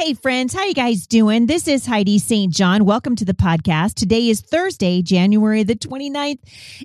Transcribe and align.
Hey 0.00 0.14
friends, 0.14 0.54
how 0.54 0.64
you 0.64 0.72
guys 0.72 1.06
doing? 1.06 1.44
This 1.44 1.68
is 1.68 1.84
Heidi 1.84 2.18
St. 2.18 2.50
John. 2.50 2.86
Welcome 2.86 3.16
to 3.16 3.24
the 3.26 3.34
podcast. 3.34 3.96
Today 3.96 4.30
is 4.30 4.40
Thursday, 4.40 5.02
January 5.02 5.62
the 5.62 5.74
29th, 5.74 6.38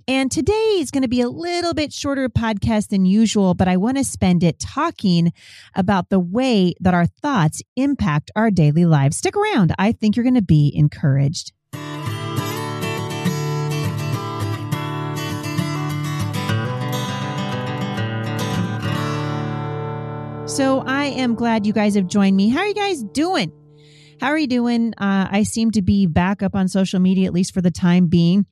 and 0.06 0.30
today 0.30 0.80
is 0.82 0.92
going 0.92 1.04
to 1.04 1.08
be 1.08 1.22
a 1.22 1.30
little 1.30 1.74
bit 1.74 1.94
shorter 1.94 2.28
podcast 2.28 2.90
than 2.90 3.06
usual, 3.06 3.54
but 3.54 3.70
I 3.70 3.78
want 3.78 3.96
to 3.96 4.04
spend 4.04 4.44
it 4.44 4.60
talking 4.60 5.32
about 5.76 6.10
the 6.10 6.20
way 6.20 6.74
that 6.82 6.94
our 6.94 7.06
thoughts 7.06 7.62
impact 7.78 8.32
our 8.36 8.52
daily 8.52 8.84
lives. 8.86 9.16
Stick 9.16 9.38
around. 9.38 9.74
I 9.80 9.94
think 9.94 10.18
you're 10.18 10.24
going 10.24 10.36
to 10.36 10.42
be 10.42 10.74
encouraged. 10.76 11.54
So 20.56 20.80
I 20.88 21.08
am 21.08 21.36
glad 21.36 21.66
you 21.66 21.74
guys 21.74 21.96
have 21.96 22.08
joined 22.08 22.38
me. 22.38 22.48
How 22.48 22.60
are 22.60 22.68
you 22.68 22.74
guys 22.74 23.04
doing? 23.04 23.52
How 24.22 24.28
are 24.28 24.38
you 24.38 24.48
doing? 24.48 24.94
Uh, 24.98 25.28
I 25.30 25.44
seem 25.44 25.72
to 25.72 25.82
be 25.82 26.06
back 26.06 26.42
up 26.42 26.56
on 26.56 26.70
social 26.70 27.02
media, 27.02 27.28
at 27.28 27.34
least 27.34 27.54
for 27.54 27.60
the 27.60 27.72
time 27.72 28.08
being. 28.08 28.46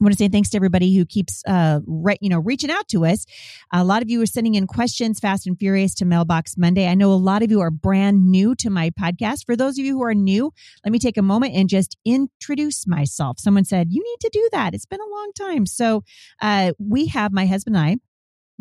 I 0.00 0.04
want 0.04 0.12
to 0.12 0.18
say 0.18 0.28
thanks 0.28 0.50
to 0.50 0.56
everybody 0.56 0.96
who 0.96 1.04
keeps, 1.04 1.42
uh, 1.48 1.80
re- 1.84 2.18
you 2.20 2.28
know, 2.28 2.38
reaching 2.38 2.70
out 2.70 2.86
to 2.90 3.06
us. 3.06 3.26
A 3.72 3.82
lot 3.82 4.02
of 4.02 4.08
you 4.08 4.22
are 4.22 4.26
sending 4.26 4.54
in 4.54 4.68
questions, 4.68 5.18
fast 5.18 5.48
and 5.48 5.58
furious, 5.58 5.96
to 5.96 6.04
Mailbox 6.04 6.56
Monday. 6.56 6.86
I 6.86 6.94
know 6.94 7.12
a 7.12 7.14
lot 7.14 7.42
of 7.42 7.50
you 7.50 7.60
are 7.60 7.72
brand 7.72 8.30
new 8.30 8.54
to 8.54 8.70
my 8.70 8.90
podcast. 8.90 9.44
For 9.44 9.56
those 9.56 9.80
of 9.80 9.84
you 9.84 9.96
who 9.96 10.04
are 10.04 10.14
new, 10.14 10.52
let 10.84 10.92
me 10.92 11.00
take 11.00 11.16
a 11.16 11.22
moment 11.22 11.56
and 11.56 11.68
just 11.68 11.96
introduce 12.04 12.86
myself. 12.86 13.40
Someone 13.40 13.64
said 13.64 13.88
you 13.90 14.00
need 14.00 14.20
to 14.20 14.30
do 14.32 14.48
that. 14.52 14.74
It's 14.74 14.86
been 14.86 15.00
a 15.00 15.10
long 15.10 15.32
time. 15.36 15.66
So 15.66 16.04
uh, 16.40 16.70
we 16.78 17.06
have 17.06 17.32
my 17.32 17.46
husband 17.46 17.74
and 17.76 17.84
I 17.84 17.96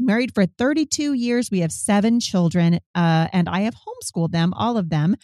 married 0.02 0.34
for 0.34 0.46
32 0.46 1.14
years. 1.14 1.50
We 1.52 1.60
have 1.60 1.72
seven 1.72 2.20
children, 2.20 2.80
uh, 2.96 3.28
and 3.32 3.48
I 3.48 3.62
have 3.62 3.76
homeschooled 3.76 4.32
them, 4.32 4.54
all 4.54 4.78
of 4.78 4.90
them, 4.90 5.16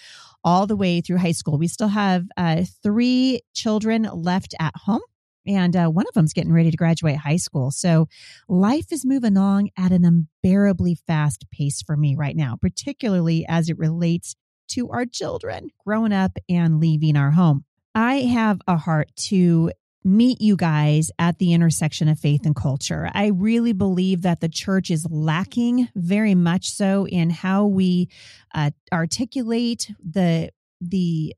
all 0.43 0.67
the 0.67 0.75
way 0.75 1.01
through 1.01 1.17
high 1.17 1.31
school. 1.31 1.57
We 1.57 1.67
still 1.67 1.87
have 1.89 2.25
uh, 2.37 2.63
three 2.83 3.41
children 3.53 4.03
left 4.13 4.55
at 4.59 4.73
home. 4.75 5.01
And 5.45 5.75
uh, 5.75 5.87
one 5.87 6.05
of 6.07 6.13
them's 6.13 6.33
getting 6.33 6.51
ready 6.51 6.71
to 6.71 6.77
graduate 6.77 7.15
high 7.15 7.37
school. 7.37 7.71
So 7.71 8.07
life 8.49 8.91
is 8.91 9.05
moving 9.05 9.37
along 9.37 9.69
at 9.77 9.93
an 9.93 10.03
unbearably 10.03 10.95
fast 11.07 11.49
pace 11.51 11.81
for 11.81 11.95
me 11.95 12.15
right 12.15 12.35
now, 12.35 12.57
particularly 12.61 13.45
as 13.47 13.69
it 13.69 13.77
relates 13.77 14.35
to 14.69 14.89
our 14.89 15.05
children 15.05 15.69
growing 15.85 16.11
up 16.11 16.37
and 16.49 16.81
leaving 16.81 17.15
our 17.15 17.31
home. 17.31 17.63
I 17.95 18.17
have 18.21 18.59
a 18.67 18.77
heart 18.77 19.09
to 19.27 19.71
meet 20.07 20.41
you 20.41 20.55
guys 20.55 21.11
at 21.19 21.37
the 21.37 21.53
intersection 21.53 22.07
of 22.07 22.17
faith 22.17 22.45
and 22.45 22.55
culture. 22.55 23.09
I 23.13 23.27
really 23.27 23.73
believe 23.73 24.21
that 24.21 24.39
the 24.39 24.47
church 24.47 24.89
is 24.89 25.05
lacking 25.09 25.89
very 25.95 26.33
much 26.33 26.69
so 26.69 27.05
in 27.07 27.29
how 27.29 27.65
we 27.65 28.09
uh, 28.55 28.71
articulate 28.91 29.91
the 30.03 30.49
the 30.79 31.35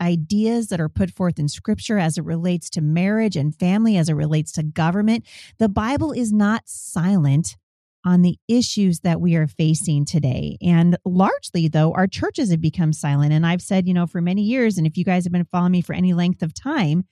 ideas 0.00 0.68
that 0.68 0.80
are 0.80 0.88
put 0.88 1.10
forth 1.10 1.38
in 1.38 1.48
scripture 1.48 1.98
as 1.98 2.18
it 2.18 2.24
relates 2.24 2.70
to 2.70 2.80
marriage 2.80 3.36
and 3.36 3.54
family 3.54 3.96
as 3.96 4.08
it 4.08 4.14
relates 4.14 4.52
to 4.52 4.62
government. 4.62 5.24
The 5.58 5.68
Bible 5.68 6.12
is 6.12 6.32
not 6.32 6.62
silent 6.66 7.56
on 8.04 8.22
the 8.22 8.38
issues 8.48 9.00
that 9.00 9.20
we 9.20 9.34
are 9.34 9.48
facing 9.48 10.04
today. 10.04 10.56
And 10.62 10.96
largely, 11.04 11.68
though, 11.68 11.92
our 11.92 12.06
churches 12.06 12.50
have 12.50 12.60
become 12.60 12.92
silent. 12.92 13.32
And 13.32 13.44
I've 13.44 13.60
said, 13.60 13.88
you 13.88 13.94
know, 13.94 14.06
for 14.06 14.20
many 14.20 14.42
years, 14.42 14.78
and 14.78 14.86
if 14.86 14.96
you 14.96 15.04
guys 15.04 15.24
have 15.24 15.32
been 15.32 15.44
following 15.44 15.72
me 15.72 15.82
for 15.82 15.94
any 15.94 16.14
length 16.14 16.42
of 16.42 16.54
time, 16.54 17.04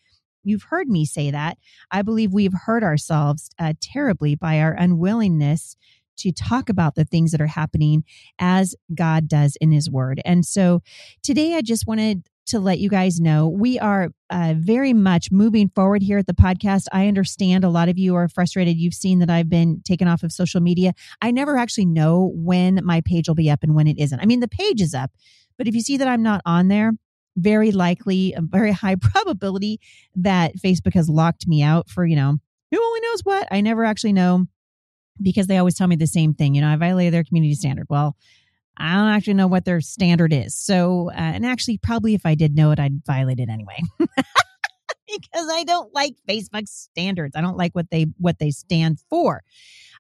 You've 0.47 0.65
heard 0.65 0.89
me 0.89 1.05
say 1.05 1.31
that. 1.31 1.59
I 1.91 2.03
believe 2.03 2.33
we've 2.33 2.55
hurt 2.55 2.83
ourselves 2.83 3.51
uh, 3.59 3.75
terribly 3.81 4.35
by 4.35 4.61
our 4.61 4.73
unwillingness 4.73 5.77
to 6.19 6.33
talk 6.33 6.69
about 6.69 6.95
the 6.95 7.05
things 7.05 7.33
that 7.33 7.41
are 7.41 7.47
happening 7.47 8.05
as 8.39 8.75
God 8.95 9.29
does 9.29 9.57
in 9.61 9.73
His 9.73 9.91
Word. 9.91 10.21
And 10.25 10.47
so 10.47 10.83
today 11.23 11.55
I 11.55 11.63
just 11.63 11.87
wanted 11.87 12.27
to 12.47 12.61
let 12.61 12.79
you 12.79 12.89
guys 12.89 13.21
know 13.21 13.49
we 13.49 13.79
are 13.81 14.11
uh, 14.31 14.55
very 14.57 14.93
much 14.93 15.33
moving 15.33 15.69
forward 15.69 16.01
here 16.01 16.19
at 16.19 16.27
the 16.27 16.33
podcast. 16.33 16.85
I 16.93 17.09
understand 17.09 17.65
a 17.65 17.69
lot 17.69 17.89
of 17.89 17.99
you 17.99 18.15
are 18.15 18.29
frustrated. 18.29 18.77
You've 18.77 18.95
seen 18.95 19.19
that 19.19 19.31
I've 19.31 19.51
been 19.51 19.83
taken 19.85 20.07
off 20.07 20.23
of 20.23 20.31
social 20.31 20.61
media. 20.61 20.93
I 21.21 21.33
never 21.33 21.57
actually 21.57 21.87
know 21.87 22.33
when 22.37 22.81
my 22.85 23.01
page 23.01 23.27
will 23.27 23.35
be 23.35 23.51
up 23.51 23.65
and 23.65 23.75
when 23.75 23.89
it 23.89 23.99
isn't. 23.99 24.21
I 24.21 24.27
mean, 24.27 24.41
the 24.41 24.49
page 24.49 24.81
is 24.81 24.95
up, 24.95 25.11
but 25.59 25.67
if 25.67 25.75
you 25.75 25.81
see 25.81 25.97
that 25.97 26.07
I'm 26.07 26.23
not 26.23 26.41
on 26.47 26.69
there, 26.69 26.93
very 27.37 27.71
likely, 27.71 28.33
a 28.33 28.41
very 28.41 28.73
high 28.73 28.95
probability 29.01 29.81
that 30.17 30.57
Facebook 30.57 30.95
has 30.95 31.09
locked 31.09 31.47
me 31.47 31.63
out 31.63 31.89
for, 31.89 32.05
you 32.05 32.17
know, 32.17 32.39
who 32.71 32.83
only 32.83 33.01
knows 33.01 33.21
what. 33.23 33.49
I 33.51 33.61
never 33.61 33.85
actually 33.85 34.13
know 34.13 34.47
because 35.21 35.47
they 35.47 35.59
always 35.59 35.77
tell 35.77 35.87
me 35.87 35.97
the 35.97 36.07
same 36.07 36.35
thing. 36.35 36.55
You 36.55 36.61
know, 36.63 36.69
I 36.69 36.77
violated 36.77 37.15
their 37.15 37.25
community 37.25 37.55
standard. 37.55 37.87
Well, 37.89 38.17
I 38.77 38.95
don't 38.95 39.09
actually 39.09 39.35
know 39.35 39.47
what 39.47 39.65
their 39.65 39.81
standard 39.81 40.33
is. 40.33 40.55
So, 40.55 41.11
uh, 41.11 41.15
and 41.15 41.47
actually, 41.47 41.79
probably 41.79 42.15
if 42.15 42.27
I 42.27 42.35
did 42.35 42.55
know 42.55 42.73
it, 42.73 42.79
I'd 42.79 43.05
violate 43.07 43.41
it 43.41 43.49
anyway. 43.49 43.81
because 43.99 45.49
I 45.51 45.65
don't 45.65 45.95
like 45.95 46.15
Facebook's 46.29 46.73
standards. 46.73 47.37
I 47.37 47.41
don't 47.41 47.57
like 47.57 47.75
what 47.75 47.91
they 47.91 48.07
what 48.19 48.39
they 48.39 48.51
stand 48.51 48.99
for. 49.09 49.43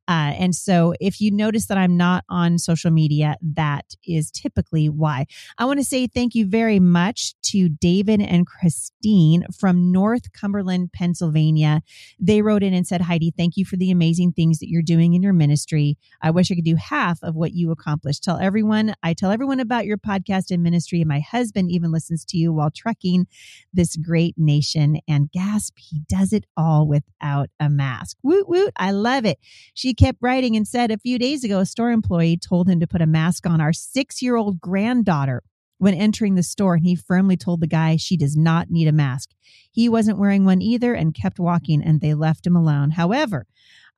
Uh, 0.08 0.34
and 0.38 0.54
so 0.54 0.94
if 1.00 1.20
you 1.20 1.30
notice 1.30 1.66
that 1.66 1.78
I'm 1.78 1.96
not 1.96 2.24
on 2.28 2.58
social 2.58 2.90
media, 2.90 3.36
that 3.42 3.94
is 4.06 4.30
typically 4.30 4.88
why. 4.88 5.26
I 5.58 5.64
want 5.64 5.80
to 5.80 5.84
say 5.84 6.06
thank 6.06 6.34
you 6.34 6.46
very 6.46 6.78
much 6.78 7.34
to 7.42 7.68
David 7.68 8.20
and 8.20 8.46
Christine 8.46 9.44
from 9.58 9.90
Northumberland, 9.90 10.92
Pennsylvania. 10.92 11.82
They 12.20 12.42
wrote 12.42 12.62
in 12.62 12.72
and 12.72 12.86
said, 12.86 13.00
Heidi, 13.00 13.32
thank 13.36 13.56
you 13.56 13.64
for 13.64 13.76
the 13.76 13.90
amazing 13.90 14.32
things 14.32 14.58
that 14.60 14.68
you're 14.68 14.82
doing 14.82 15.14
in 15.14 15.22
your 15.22 15.32
ministry. 15.32 15.98
I 16.22 16.30
wish 16.30 16.50
I 16.50 16.54
could 16.54 16.64
do 16.64 16.76
half 16.76 17.18
of 17.22 17.34
what 17.34 17.52
you 17.52 17.70
accomplished. 17.70 18.22
Tell 18.22 18.38
everyone, 18.38 18.94
I 19.02 19.12
tell 19.14 19.30
everyone 19.30 19.60
about 19.60 19.86
your 19.86 19.98
podcast 19.98 20.50
and 20.50 20.62
ministry. 20.62 21.00
And 21.00 21.08
my 21.08 21.20
husband 21.20 21.70
even 21.70 21.90
listens 21.90 22.24
to 22.26 22.36
you 22.36 22.52
while 22.52 22.70
trekking 22.70 23.26
this 23.72 23.96
great 23.96 24.34
nation. 24.36 24.98
And 25.08 25.30
gasp, 25.32 25.74
he 25.78 26.02
does 26.08 26.32
it 26.32 26.44
all 26.56 26.86
without 26.86 27.48
a 27.58 27.68
mask. 27.68 28.16
Woot, 28.22 28.48
woot. 28.48 28.72
I 28.76 28.92
love 28.92 29.24
it. 29.24 29.38
She 29.74 29.94
kept 29.96 30.18
writing 30.20 30.56
and 30.56 30.66
said 30.66 30.90
a 30.90 30.98
few 30.98 31.18
days 31.18 31.44
ago, 31.44 31.60
a 31.60 31.66
store 31.66 31.90
employee 31.90 32.36
told 32.36 32.68
him 32.68 32.80
to 32.80 32.86
put 32.86 33.02
a 33.02 33.06
mask 33.06 33.46
on 33.46 33.60
our 33.60 33.72
six 33.72 34.22
year 34.22 34.36
old 34.36 34.60
granddaughter 34.60 35.42
when 35.78 35.94
entering 35.94 36.34
the 36.34 36.42
store, 36.42 36.74
and 36.74 36.84
he 36.84 36.94
firmly 36.94 37.36
told 37.36 37.60
the 37.60 37.66
guy 37.66 37.96
she 37.96 38.16
does 38.16 38.36
not 38.36 38.70
need 38.70 38.88
a 38.88 38.92
mask. 38.92 39.30
He 39.70 39.88
wasn't 39.88 40.18
wearing 40.18 40.44
one 40.44 40.62
either 40.62 40.94
and 40.94 41.14
kept 41.14 41.38
walking, 41.38 41.82
and 41.82 42.00
they 42.00 42.14
left 42.14 42.46
him 42.46 42.56
alone. 42.56 42.90
However, 42.90 43.46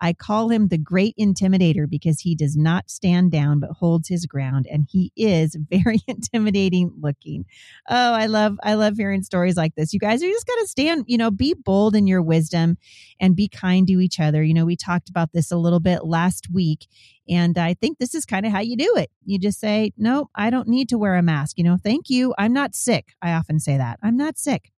I 0.00 0.12
call 0.12 0.48
him 0.48 0.69
the 0.69 0.78
great 0.78 1.14
intimidator 1.19 1.88
because 1.88 2.20
he 2.20 2.34
does 2.34 2.56
not 2.56 2.91
stand 2.91 3.32
down 3.32 3.60
but 3.60 3.70
holds 3.70 4.09
his 4.09 4.26
ground 4.26 4.66
and 4.70 4.86
he 4.88 5.12
is 5.16 5.56
very 5.70 6.00
intimidating 6.06 6.92
looking. 7.00 7.44
Oh, 7.88 8.12
I 8.12 8.26
love 8.26 8.59
I 8.62 8.75
love 8.75 8.97
hearing 8.97 9.22
stories 9.22 9.56
like 9.56 9.75
this. 9.75 9.92
You 9.92 10.00
guys 10.00 10.22
are 10.22 10.28
just 10.28 10.47
got 10.47 10.56
to 10.56 10.66
stand, 10.66 11.04
you 11.06 11.19
know, 11.19 11.31
be 11.31 11.54
bold 11.54 11.97
in 11.97 12.06
your 12.06 12.22
wisdom 12.22 12.76
and 13.20 13.36
be 13.36 13.48
kind 13.48 13.86
to 13.88 14.00
each 14.00 14.20
other. 14.20 14.42
You 14.42 14.54
know, 14.54 14.66
we 14.66 14.76
talked 14.76 15.09
about 15.09 15.32
this 15.32 15.50
a 15.50 15.56
little 15.56 15.81
bit 15.81 16.04
last 16.04 16.48
week 16.53 16.86
and 17.28 17.59
I 17.59 17.75
think 17.75 17.98
this 17.98 18.15
is 18.15 18.25
kind 18.25 18.47
of 18.47 18.53
how 18.53 18.60
you 18.60 18.76
do 18.76 18.94
it. 18.97 19.10
You 19.25 19.38
just 19.38 19.60
say, 19.60 19.92
"No, 19.98 20.30
I 20.34 20.50
don't 20.50 20.69
need 20.69 20.88
to 20.91 20.98
wear 20.98 21.15
a 21.16 21.22
mask." 21.22 21.59
You 21.59 21.65
know, 21.65 21.76
"Thank 21.76 22.09
you. 22.09 22.34
I'm 22.38 22.53
not 22.53 22.75
sick." 22.75 23.15
I 23.20 23.32
often 23.32 23.60
say 23.60 23.76
that. 23.76 23.98
"I'm 24.03 24.16
not 24.16 24.38
sick." 24.38 24.72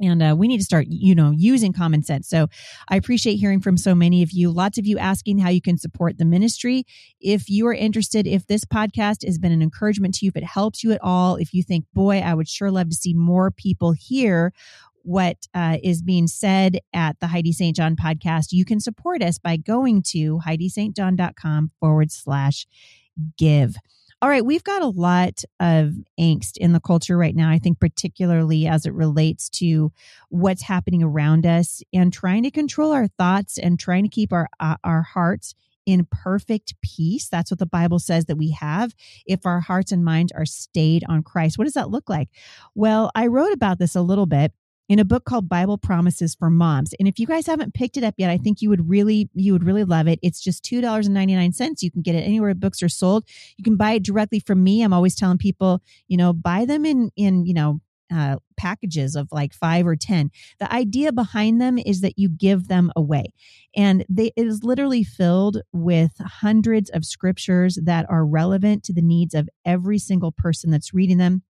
And 0.00 0.22
uh, 0.22 0.34
we 0.36 0.48
need 0.48 0.58
to 0.58 0.64
start 0.64 0.86
you 0.88 1.14
know 1.14 1.30
using 1.30 1.72
common 1.72 2.02
sense 2.02 2.28
so 2.28 2.46
i 2.88 2.96
appreciate 2.96 3.36
hearing 3.36 3.60
from 3.60 3.76
so 3.76 3.94
many 3.94 4.22
of 4.22 4.32
you 4.32 4.50
lots 4.50 4.78
of 4.78 4.86
you 4.86 4.98
asking 4.98 5.38
how 5.38 5.48
you 5.48 5.60
can 5.60 5.78
support 5.78 6.18
the 6.18 6.24
ministry 6.24 6.84
if 7.20 7.48
you 7.48 7.66
are 7.66 7.74
interested 7.74 8.26
if 8.26 8.46
this 8.46 8.64
podcast 8.64 9.24
has 9.24 9.38
been 9.38 9.52
an 9.52 9.62
encouragement 9.62 10.14
to 10.14 10.26
you 10.26 10.30
if 10.30 10.36
it 10.36 10.44
helps 10.44 10.82
you 10.82 10.92
at 10.92 11.00
all 11.02 11.36
if 11.36 11.54
you 11.54 11.62
think 11.62 11.84
boy 11.94 12.18
i 12.18 12.34
would 12.34 12.48
sure 12.48 12.70
love 12.70 12.88
to 12.88 12.96
see 12.96 13.14
more 13.14 13.50
people 13.50 13.92
hear 13.92 14.52
what 15.04 15.36
uh, 15.54 15.76
is 15.82 16.02
being 16.02 16.26
said 16.26 16.78
at 16.94 17.20
the 17.20 17.26
Heidi 17.26 17.52
St. 17.52 17.76
John 17.76 17.94
podcast, 17.94 18.52
you 18.52 18.64
can 18.64 18.80
support 18.80 19.22
us 19.22 19.38
by 19.38 19.58
going 19.58 20.02
to 20.08 20.38
heidistjohn.com 20.38 21.72
forward 21.78 22.10
slash 22.10 22.66
give. 23.36 23.76
All 24.24 24.30
right, 24.30 24.42
we've 24.42 24.64
got 24.64 24.80
a 24.80 24.86
lot 24.86 25.44
of 25.60 25.92
angst 26.18 26.56
in 26.56 26.72
the 26.72 26.80
culture 26.80 27.14
right 27.14 27.36
now, 27.36 27.50
I 27.50 27.58
think, 27.58 27.78
particularly 27.78 28.66
as 28.66 28.86
it 28.86 28.94
relates 28.94 29.50
to 29.50 29.92
what's 30.30 30.62
happening 30.62 31.02
around 31.02 31.44
us 31.44 31.82
and 31.92 32.10
trying 32.10 32.42
to 32.44 32.50
control 32.50 32.92
our 32.92 33.06
thoughts 33.06 33.58
and 33.58 33.78
trying 33.78 34.02
to 34.02 34.08
keep 34.08 34.32
our, 34.32 34.48
uh, 34.58 34.76
our 34.82 35.02
hearts 35.02 35.54
in 35.84 36.06
perfect 36.10 36.72
peace. 36.80 37.28
That's 37.28 37.50
what 37.50 37.58
the 37.58 37.66
Bible 37.66 37.98
says 37.98 38.24
that 38.24 38.38
we 38.38 38.52
have 38.52 38.94
if 39.26 39.44
our 39.44 39.60
hearts 39.60 39.92
and 39.92 40.02
minds 40.02 40.32
are 40.32 40.46
stayed 40.46 41.04
on 41.06 41.22
Christ. 41.22 41.58
What 41.58 41.64
does 41.64 41.74
that 41.74 41.90
look 41.90 42.08
like? 42.08 42.30
Well, 42.74 43.10
I 43.14 43.26
wrote 43.26 43.52
about 43.52 43.78
this 43.78 43.94
a 43.94 44.00
little 44.00 44.24
bit 44.24 44.54
in 44.88 44.98
a 44.98 45.04
book 45.04 45.24
called 45.24 45.48
Bible 45.48 45.78
Promises 45.78 46.34
for 46.34 46.50
Moms. 46.50 46.94
And 46.98 47.08
if 47.08 47.18
you 47.18 47.26
guys 47.26 47.46
haven't 47.46 47.74
picked 47.74 47.96
it 47.96 48.04
up 48.04 48.14
yet, 48.18 48.30
I 48.30 48.36
think 48.36 48.60
you 48.60 48.68
would 48.68 48.88
really 48.88 49.30
you 49.34 49.52
would 49.52 49.64
really 49.64 49.84
love 49.84 50.08
it. 50.08 50.18
It's 50.22 50.40
just 50.40 50.64
$2.99. 50.64 51.82
You 51.82 51.90
can 51.90 52.02
get 52.02 52.14
it 52.14 52.20
anywhere 52.20 52.54
books 52.54 52.82
are 52.82 52.88
sold. 52.88 53.24
You 53.56 53.64
can 53.64 53.76
buy 53.76 53.92
it 53.92 54.02
directly 54.02 54.40
from 54.40 54.62
me. 54.62 54.82
I'm 54.82 54.92
always 54.92 55.16
telling 55.16 55.38
people, 55.38 55.82
you 56.08 56.16
know, 56.16 56.32
buy 56.32 56.64
them 56.64 56.84
in 56.84 57.10
in, 57.16 57.46
you 57.46 57.54
know, 57.54 57.80
uh, 58.14 58.36
packages 58.56 59.16
of 59.16 59.28
like 59.32 59.54
five 59.54 59.86
or 59.86 59.96
ten. 59.96 60.30
The 60.60 60.72
idea 60.72 61.12
behind 61.12 61.60
them 61.60 61.78
is 61.78 62.02
that 62.02 62.18
you 62.18 62.28
give 62.28 62.68
them 62.68 62.92
away, 62.94 63.32
and 63.74 64.04
they, 64.08 64.30
it 64.36 64.46
is 64.46 64.62
literally 64.62 65.02
filled 65.02 65.62
with 65.72 66.12
hundreds 66.20 66.90
of 66.90 67.04
scriptures 67.04 67.78
that 67.82 68.06
are 68.10 68.26
relevant 68.26 68.84
to 68.84 68.92
the 68.92 69.02
needs 69.02 69.34
of 69.34 69.48
every 69.64 69.98
single 69.98 70.32
person 70.32 70.70
that's 70.70 70.94
reading 70.94 71.18
them 71.18 71.42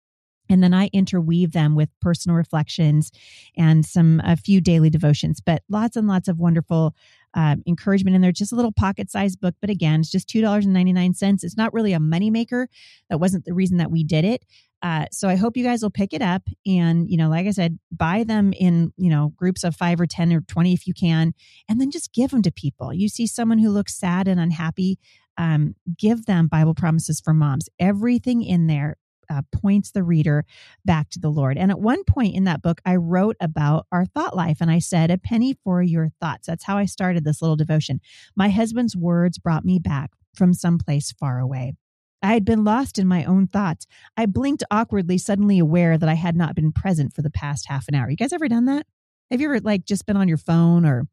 and 0.48 0.62
then 0.62 0.74
I 0.74 0.90
interweave 0.92 1.52
them 1.52 1.74
with 1.74 1.88
personal 2.00 2.36
reflections 2.36 3.10
and 3.56 3.84
some 3.84 4.20
a 4.24 4.36
few 4.36 4.60
daily 4.60 4.90
devotions, 4.90 5.40
but 5.40 5.62
lots 5.68 5.96
and 5.96 6.06
lots 6.08 6.28
of 6.28 6.38
wonderful 6.38 6.94
um, 7.34 7.62
encouragement 7.66 8.14
in 8.14 8.22
there. 8.22 8.32
Just 8.32 8.52
a 8.52 8.56
little 8.56 8.72
pocket 8.72 9.10
sized 9.10 9.40
book, 9.40 9.54
but 9.60 9.70
again, 9.70 10.00
it's 10.00 10.10
just 10.10 10.28
two 10.28 10.40
dollars 10.40 10.64
and 10.64 10.74
ninety 10.74 10.92
nine 10.92 11.14
cents. 11.14 11.44
It's 11.44 11.56
not 11.56 11.72
really 11.72 11.92
a 11.92 11.98
moneymaker. 11.98 12.66
That 13.08 13.18
wasn't 13.18 13.44
the 13.44 13.54
reason 13.54 13.78
that 13.78 13.90
we 13.90 14.04
did 14.04 14.24
it. 14.24 14.44
Uh, 14.82 15.06
so 15.12 15.28
I 15.28 15.36
hope 15.36 15.56
you 15.56 15.62
guys 15.62 15.80
will 15.80 15.90
pick 15.90 16.12
it 16.12 16.22
up 16.22 16.42
and 16.66 17.08
you 17.08 17.16
know, 17.16 17.28
like 17.28 17.46
I 17.46 17.52
said, 17.52 17.78
buy 17.90 18.24
them 18.24 18.52
in 18.52 18.92
you 18.96 19.10
know 19.10 19.32
groups 19.36 19.64
of 19.64 19.76
five 19.76 20.00
or 20.00 20.06
ten 20.06 20.32
or 20.32 20.40
twenty 20.42 20.72
if 20.74 20.86
you 20.86 20.92
can, 20.94 21.32
and 21.68 21.80
then 21.80 21.90
just 21.90 22.12
give 22.12 22.30
them 22.30 22.42
to 22.42 22.52
people. 22.52 22.92
You 22.92 23.08
see 23.08 23.26
someone 23.26 23.58
who 23.58 23.70
looks 23.70 23.98
sad 23.98 24.28
and 24.28 24.40
unhappy. 24.40 24.98
Um, 25.38 25.76
give 25.96 26.26
them 26.26 26.46
Bible 26.46 26.74
promises 26.74 27.18
for 27.18 27.32
moms. 27.32 27.66
Everything 27.78 28.42
in 28.42 28.66
there 28.66 28.96
uh, 29.30 29.42
points 29.52 29.90
the 29.90 30.02
reader 30.02 30.44
back 30.84 31.10
to 31.10 31.18
the 31.18 31.30
Lord. 31.30 31.56
And 31.58 31.70
at 31.70 31.80
one 31.80 32.04
point 32.04 32.34
in 32.34 32.44
that 32.44 32.62
book, 32.62 32.80
I 32.84 32.96
wrote 32.96 33.36
about 33.40 33.86
our 33.92 34.04
thought 34.04 34.36
life 34.36 34.58
and 34.60 34.70
I 34.70 34.78
said, 34.78 35.10
A 35.10 35.18
penny 35.18 35.56
for 35.64 35.82
your 35.82 36.10
thoughts. 36.20 36.46
That's 36.46 36.64
how 36.64 36.76
I 36.76 36.86
started 36.86 37.24
this 37.24 37.42
little 37.42 37.56
devotion. 37.56 38.00
My 38.36 38.48
husband's 38.48 38.96
words 38.96 39.38
brought 39.38 39.64
me 39.64 39.78
back 39.78 40.12
from 40.34 40.54
someplace 40.54 41.12
far 41.12 41.38
away. 41.38 41.74
I 42.22 42.34
had 42.34 42.44
been 42.44 42.64
lost 42.64 42.98
in 42.98 43.08
my 43.08 43.24
own 43.24 43.48
thoughts. 43.48 43.86
I 44.16 44.26
blinked 44.26 44.62
awkwardly, 44.70 45.18
suddenly 45.18 45.58
aware 45.58 45.98
that 45.98 46.08
I 46.08 46.14
had 46.14 46.36
not 46.36 46.54
been 46.54 46.70
present 46.70 47.12
for 47.12 47.22
the 47.22 47.30
past 47.30 47.66
half 47.66 47.88
an 47.88 47.94
hour. 47.94 48.08
You 48.08 48.16
guys 48.16 48.32
ever 48.32 48.48
done 48.48 48.66
that? 48.66 48.86
Have 49.30 49.40
you 49.40 49.48
ever 49.48 49.60
like 49.60 49.84
just 49.84 50.06
been 50.06 50.16
on 50.16 50.28
your 50.28 50.38
phone 50.38 50.84
or 50.84 51.08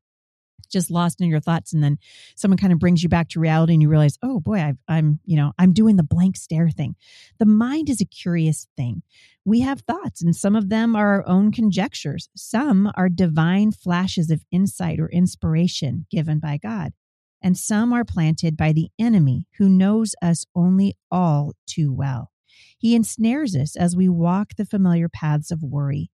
just 0.70 0.92
lost 0.92 1.22
in 1.22 1.30
your 1.30 1.40
thoughts 1.40 1.74
and 1.74 1.84
then 1.84 1.98
someone 2.36 2.58
kind 2.58 2.74
of 2.74 2.80
brings 2.80 3.04
you 3.04 3.10
back 3.10 3.30
to 3.30 3.40
reality 3.40 3.74
and 3.74 3.82
you 3.82 3.90
realize 3.90 4.18
oh 4.24 4.40
boy 4.40 4.58
i 4.58 4.98
am 4.98 5.20
you 5.26 5.36
know 5.36 5.52
i'm 5.58 5.74
doing 5.74 5.96
the 5.96 6.04
blank 6.04 6.38
stare 6.38 6.70
thing. 6.70 6.96
The 7.40 7.46
mind 7.46 7.90
is 7.90 8.02
a 8.02 8.06
curious 8.06 8.68
thing. 8.76 9.02
We 9.46 9.62
have 9.62 9.82
thoughts 9.82 10.22
and 10.22 10.36
some 10.36 10.56
of 10.56 10.70
them 10.70 10.96
are 10.96 11.16
our 11.16 11.28
own 11.28 11.52
conjectures. 11.52 12.30
Some 12.36 12.92
are 12.96 13.10
divine 13.10 13.72
flashes 13.72 14.30
of 14.30 14.44
insight 14.52 15.00
or 15.00 15.10
inspiration 15.10 16.06
given 16.12 16.40
by 16.40 16.58
god 16.58 16.94
and 17.42 17.58
some 17.58 17.94
are 17.94 18.06
planted 18.06 18.58
by 18.58 18.74
the 18.74 18.90
enemy 19.00 19.46
who 19.58 19.70
knows 19.70 20.16
us 20.22 20.46
only 20.56 20.96
all 21.12 21.54
too 21.66 21.94
well. 21.94 22.32
He 22.78 22.96
ensnares 22.96 23.56
us 23.56 23.76
as 23.76 23.96
we 23.96 24.10
walk 24.10 24.56
the 24.56 24.66
familiar 24.66 25.10
paths 25.10 25.52
of 25.52 25.64
worry 25.64 26.10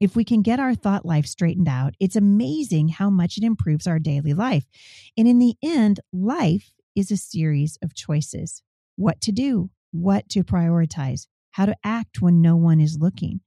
if 0.00 0.14
we 0.14 0.24
can 0.24 0.42
get 0.42 0.60
our 0.60 0.74
thought 0.74 1.04
life 1.04 1.26
straightened 1.26 1.68
out, 1.68 1.94
it's 1.98 2.16
amazing 2.16 2.88
how 2.88 3.10
much 3.10 3.36
it 3.36 3.44
improves 3.44 3.86
our 3.86 3.98
daily 3.98 4.34
life. 4.34 4.64
And 5.16 5.26
in 5.26 5.38
the 5.38 5.56
end, 5.62 6.00
life 6.12 6.72
is 6.94 7.10
a 7.10 7.16
series 7.16 7.78
of 7.82 7.94
choices 7.94 8.62
what 8.96 9.20
to 9.20 9.32
do, 9.32 9.70
what 9.92 10.28
to 10.28 10.42
prioritize, 10.42 11.28
how 11.52 11.66
to 11.66 11.76
act 11.84 12.20
when 12.20 12.40
no 12.42 12.56
one 12.56 12.80
is 12.80 12.98
looking. 13.00 13.40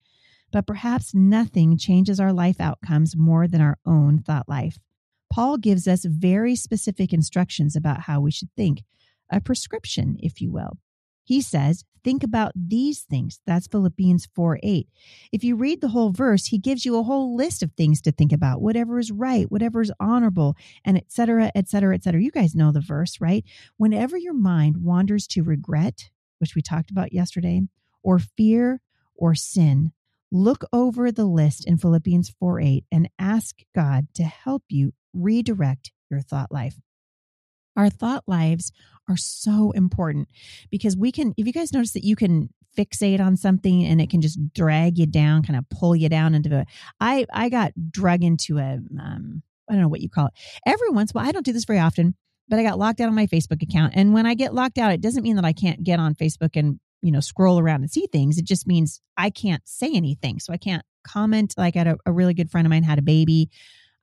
But 0.52 0.68
perhaps 0.68 1.14
nothing 1.14 1.78
changes 1.78 2.20
our 2.20 2.34
life 2.34 2.60
outcomes 2.60 3.16
more 3.16 3.48
than 3.48 3.62
our 3.62 3.78
own 3.86 4.20
thought 4.20 4.50
life. 4.50 4.78
Paul 5.32 5.58
gives 5.58 5.88
us 5.88 6.04
very 6.06 6.56
specific 6.56 7.14
instructions 7.14 7.76
about 7.76 8.02
how 8.02 8.20
we 8.20 8.32
should 8.32 8.50
think, 8.58 8.84
a 9.30 9.40
prescription, 9.40 10.18
if 10.20 10.42
you 10.42 10.52
will. 10.52 10.78
He 11.32 11.40
says, 11.40 11.86
think 12.04 12.26
about 12.26 12.52
these 12.54 13.04
things. 13.04 13.40
That's 13.48 13.66
Philippians 13.68 14.28
4 14.36 14.60
8. 14.62 14.90
If 15.32 15.46
you 15.46 15.56
read 15.56 15.80
the 15.80 15.88
whole 15.88 16.12
verse, 16.12 16.48
he 16.48 16.58
gives 16.58 16.86
you 16.86 16.98
a 16.98 17.04
whole 17.04 17.38
list 17.38 17.64
of 17.64 17.72
things 17.72 18.02
to 18.02 18.12
think 18.12 18.34
about, 18.34 18.62
whatever 18.62 19.00
is 19.00 19.14
right, 19.14 19.50
whatever 19.50 19.80
is 19.80 19.94
honorable, 19.98 20.58
and 20.84 20.98
et 20.98 21.06
cetera, 21.08 21.50
et 21.56 21.70
cetera, 21.70 21.96
et 21.96 22.04
cetera. 22.04 22.22
You 22.22 22.32
guys 22.32 22.54
know 22.54 22.74
the 22.74 22.82
verse, 22.82 23.22
right? 23.22 23.46
Whenever 23.78 24.18
your 24.18 24.34
mind 24.34 24.84
wanders 24.84 25.26
to 25.28 25.42
regret, 25.42 26.10
which 26.40 26.54
we 26.54 26.62
talked 26.62 26.92
about 26.92 27.14
yesterday, 27.14 27.62
or 28.04 28.20
fear 28.20 28.82
or 29.16 29.34
sin, 29.34 29.94
look 30.34 30.66
over 30.74 31.14
the 31.14 31.24
list 31.24 31.66
in 31.66 31.78
Philippians 31.78 32.36
4 32.42 32.60
8 32.60 32.84
and 32.92 33.10
ask 33.18 33.60
God 33.74 34.08
to 34.16 34.24
help 34.24 34.64
you 34.68 34.92
redirect 35.14 35.94
your 36.10 36.20
thought 36.20 36.52
life. 36.52 36.76
Our 37.82 37.90
thought 37.90 38.24
lives 38.28 38.72
are 39.10 39.18
so 39.18 39.72
important 39.72 40.30
because 40.70 40.96
we 40.96 41.12
can, 41.12 41.34
if 41.36 41.48
you 41.48 41.52
guys 41.52 41.74
notice 41.74 41.94
that 41.94 42.04
you 42.04 42.16
can 42.16 42.50
fixate 42.78 43.20
on 43.20 43.36
something 43.36 43.84
and 43.84 44.00
it 44.00 44.12
can 44.12 44.22
just 44.22 44.40
drag 44.54 45.00
you 45.00 45.08
down, 45.08 45.42
kind 45.42 45.58
of 45.58 45.68
pull 45.70 45.96
you 45.96 46.08
down 46.08 46.36
into 46.36 46.56
a, 46.56 46.66
I, 47.00 47.26
I 47.34 47.50
got 47.50 47.72
drug 47.90 48.24
into 48.24 48.60
a, 48.60 48.78
um, 49.00 49.42
I 49.68 49.74
don't 49.74 49.82
know 49.82 49.88
what 49.88 50.02
you 50.02 50.10
call 50.10 50.28
it. 50.28 50.34
Every 50.68 50.90
once 50.90 51.10
in 51.10 51.18
a 51.18 51.22
while, 51.22 51.28
I 51.28 51.32
don't 51.32 51.44
do 51.44 51.54
this 51.54 51.66
very 51.66 51.80
often, 51.80 52.14
but 52.48 52.60
I 52.60 52.64
got 52.64 52.78
locked 52.78 53.02
out 53.02 53.08
on 53.08 53.16
my 53.16 53.26
Facebook 53.26 53.64
account. 53.64 53.94
And 53.96 54.14
when 54.14 54.28
I 54.28 54.36
get 54.36 54.54
locked 54.54 54.78
out, 54.78 54.94
it 54.94 55.02
doesn't 55.02 55.24
mean 55.24 55.38
that 55.38 55.46
I 55.46 55.54
can't 55.54 55.84
get 55.84 56.00
on 56.00 56.14
Facebook 56.14 56.56
and, 56.56 56.80
you 57.02 57.12
know, 57.12 57.20
scroll 57.20 57.58
around 57.58 57.82
and 57.82 57.90
see 57.90 58.06
things. 58.12 58.38
It 58.38 58.46
just 58.46 58.68
means 58.68 59.02
I 59.18 59.32
can't 59.32 59.64
say 59.66 59.92
anything. 59.92 60.40
So 60.40 60.54
I 60.54 60.58
can't 60.58 60.84
comment. 61.04 61.56
Like 61.58 61.76
I 61.76 61.80
had 61.80 61.88
a, 61.88 61.98
a 62.06 62.12
really 62.12 62.36
good 62.36 62.52
friend 62.52 62.68
of 62.68 62.70
mine 62.70 62.84
had 62.84 63.00
a 63.00 63.02
baby. 63.02 63.50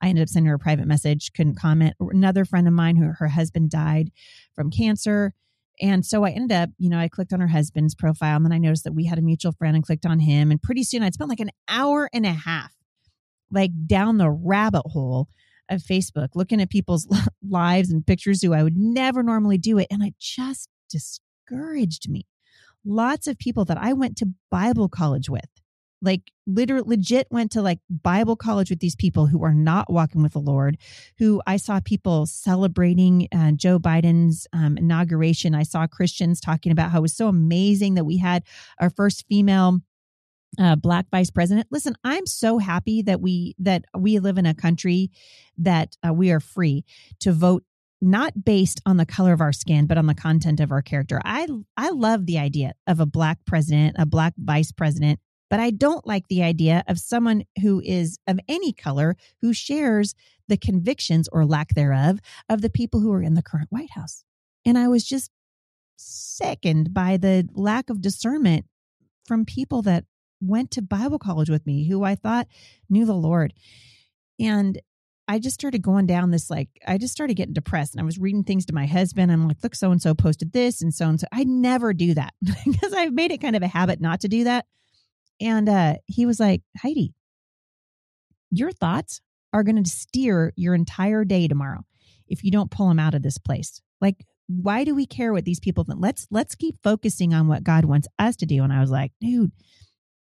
I 0.00 0.08
ended 0.08 0.22
up 0.22 0.28
sending 0.28 0.48
her 0.48 0.54
a 0.54 0.58
private 0.58 0.86
message, 0.86 1.32
couldn't 1.34 1.56
comment. 1.56 1.94
Another 2.00 2.44
friend 2.44 2.66
of 2.66 2.74
mine 2.74 2.96
who 2.96 3.12
her 3.18 3.28
husband 3.28 3.70
died 3.70 4.10
from 4.54 4.70
cancer. 4.70 5.34
And 5.80 6.04
so 6.04 6.24
I 6.24 6.30
ended 6.30 6.52
up, 6.52 6.70
you 6.78 6.88
know, 6.88 6.98
I 6.98 7.08
clicked 7.08 7.32
on 7.32 7.40
her 7.40 7.48
husband's 7.48 7.94
profile 7.94 8.36
and 8.36 8.44
then 8.44 8.52
I 8.52 8.58
noticed 8.58 8.84
that 8.84 8.94
we 8.94 9.06
had 9.06 9.18
a 9.18 9.22
mutual 9.22 9.52
friend 9.52 9.76
and 9.76 9.84
clicked 9.84 10.06
on 10.06 10.20
him. 10.20 10.50
And 10.50 10.60
pretty 10.60 10.82
soon 10.82 11.02
I'd 11.02 11.14
spent 11.14 11.30
like 11.30 11.40
an 11.40 11.50
hour 11.68 12.08
and 12.12 12.26
a 12.26 12.32
half, 12.32 12.72
like 13.50 13.70
down 13.86 14.18
the 14.18 14.30
rabbit 14.30 14.84
hole 14.86 15.28
of 15.68 15.82
Facebook, 15.82 16.28
looking 16.34 16.60
at 16.60 16.70
people's 16.70 17.06
lives 17.48 17.90
and 17.90 18.06
pictures 18.06 18.42
who 18.42 18.54
I 18.54 18.62
would 18.62 18.76
never 18.76 19.22
normally 19.22 19.58
do 19.58 19.78
it. 19.78 19.86
And 19.90 20.02
it 20.02 20.14
just 20.18 20.68
discouraged 20.90 22.08
me. 22.08 22.26
Lots 22.84 23.26
of 23.26 23.38
people 23.38 23.64
that 23.66 23.78
I 23.78 23.92
went 23.92 24.16
to 24.18 24.32
Bible 24.50 24.88
college 24.88 25.28
with 25.28 25.48
like 26.00 26.22
literally 26.46 26.84
legit 26.86 27.26
went 27.30 27.50
to 27.52 27.62
like 27.62 27.80
bible 27.90 28.36
college 28.36 28.70
with 28.70 28.80
these 28.80 28.96
people 28.96 29.26
who 29.26 29.42
are 29.42 29.54
not 29.54 29.90
walking 29.92 30.22
with 30.22 30.32
the 30.32 30.38
lord 30.38 30.78
who 31.18 31.42
i 31.46 31.56
saw 31.56 31.80
people 31.80 32.26
celebrating 32.26 33.28
uh, 33.34 33.52
joe 33.52 33.78
biden's 33.78 34.46
um, 34.52 34.76
inauguration. 34.76 35.54
I 35.54 35.62
saw 35.62 35.86
christians 35.86 36.40
talking 36.40 36.72
about 36.72 36.90
how 36.90 36.98
it 36.98 37.02
was 37.02 37.16
so 37.16 37.28
amazing 37.28 37.94
that 37.94 38.04
we 38.04 38.18
had 38.18 38.42
our 38.80 38.90
first 38.90 39.24
female 39.28 39.80
uh, 40.58 40.76
black 40.76 41.06
vice 41.10 41.30
president. 41.30 41.66
Listen 41.70 41.94
i'm 42.04 42.26
so 42.26 42.58
happy 42.58 43.02
that 43.02 43.20
we 43.20 43.54
that 43.58 43.84
we 43.96 44.18
live 44.18 44.38
in 44.38 44.46
a 44.46 44.54
country 44.54 45.10
that 45.58 45.96
uh, 46.06 46.12
we 46.12 46.30
are 46.30 46.40
free 46.40 46.84
to 47.20 47.32
vote 47.32 47.64
not 48.00 48.44
based 48.44 48.80
on 48.86 48.96
the 48.96 49.06
color 49.06 49.32
of 49.32 49.40
our 49.40 49.52
skin 49.52 49.86
but 49.86 49.98
on 49.98 50.06
the 50.06 50.14
content 50.14 50.60
of 50.60 50.70
our 50.72 50.82
character. 50.82 51.20
I 51.24 51.48
i 51.76 51.90
love 51.90 52.26
the 52.26 52.38
idea 52.38 52.74
of 52.86 53.00
a 53.00 53.06
black 53.06 53.38
president 53.44 53.96
a 53.98 54.06
black 54.06 54.34
vice 54.38 54.72
president 54.72 55.20
but 55.50 55.60
I 55.60 55.70
don't 55.70 56.06
like 56.06 56.28
the 56.28 56.42
idea 56.42 56.84
of 56.86 56.98
someone 56.98 57.44
who 57.60 57.80
is 57.84 58.18
of 58.26 58.38
any 58.48 58.72
color 58.72 59.16
who 59.40 59.52
shares 59.52 60.14
the 60.48 60.56
convictions 60.56 61.28
or 61.30 61.44
lack 61.44 61.74
thereof 61.74 62.20
of 62.48 62.62
the 62.62 62.70
people 62.70 63.00
who 63.00 63.12
are 63.12 63.22
in 63.22 63.34
the 63.34 63.42
current 63.42 63.68
White 63.70 63.90
House. 63.90 64.24
And 64.64 64.78
I 64.78 64.88
was 64.88 65.04
just 65.04 65.30
sickened 65.96 66.94
by 66.94 67.16
the 67.16 67.48
lack 67.54 67.90
of 67.90 68.00
discernment 68.00 68.66
from 69.26 69.44
people 69.44 69.82
that 69.82 70.04
went 70.40 70.70
to 70.72 70.82
Bible 70.82 71.18
college 71.18 71.50
with 71.50 71.66
me 71.66 71.88
who 71.88 72.04
I 72.04 72.14
thought 72.14 72.46
knew 72.88 73.04
the 73.04 73.14
Lord. 73.14 73.52
And 74.38 74.80
I 75.26 75.38
just 75.38 75.54
started 75.54 75.82
going 75.82 76.06
down 76.06 76.30
this 76.30 76.48
like 76.48 76.68
I 76.86 76.96
just 76.96 77.12
started 77.12 77.34
getting 77.34 77.52
depressed 77.52 77.92
and 77.92 78.00
I 78.00 78.04
was 78.04 78.18
reading 78.18 78.44
things 78.44 78.64
to 78.66 78.74
my 78.74 78.86
husband. 78.86 79.30
I'm 79.30 79.46
like, 79.46 79.58
look, 79.62 79.74
so 79.74 79.90
and 79.90 80.00
so 80.00 80.14
posted 80.14 80.52
this 80.52 80.80
and 80.80 80.94
so 80.94 81.06
and 81.08 81.20
so. 81.20 81.26
I 81.32 81.44
never 81.44 81.92
do 81.92 82.14
that 82.14 82.32
because 82.64 82.94
I've 82.94 83.12
made 83.12 83.30
it 83.30 83.42
kind 83.42 83.54
of 83.56 83.62
a 83.62 83.66
habit 83.66 84.00
not 84.00 84.20
to 84.20 84.28
do 84.28 84.44
that. 84.44 84.64
And 85.40 85.68
uh, 85.68 85.94
he 86.06 86.26
was 86.26 86.40
like, 86.40 86.62
Heidi, 86.82 87.14
your 88.50 88.72
thoughts 88.72 89.20
are 89.52 89.62
going 89.62 89.82
to 89.82 89.88
steer 89.88 90.52
your 90.56 90.74
entire 90.74 91.24
day 91.24 91.48
tomorrow 91.48 91.84
if 92.26 92.44
you 92.44 92.50
don't 92.50 92.70
pull 92.70 92.88
them 92.88 92.98
out 92.98 93.14
of 93.14 93.22
this 93.22 93.38
place. 93.38 93.80
Like, 94.00 94.26
why 94.46 94.84
do 94.84 94.94
we 94.94 95.06
care 95.06 95.32
what 95.32 95.44
these 95.44 95.60
people 95.60 95.84
think? 95.84 95.98
Let's 96.00 96.26
let's 96.30 96.54
keep 96.54 96.76
focusing 96.82 97.34
on 97.34 97.48
what 97.48 97.64
God 97.64 97.84
wants 97.84 98.08
us 98.18 98.36
to 98.36 98.46
do. 98.46 98.62
And 98.62 98.72
I 98.72 98.80
was 98.80 98.90
like, 98.90 99.12
dude, 99.20 99.52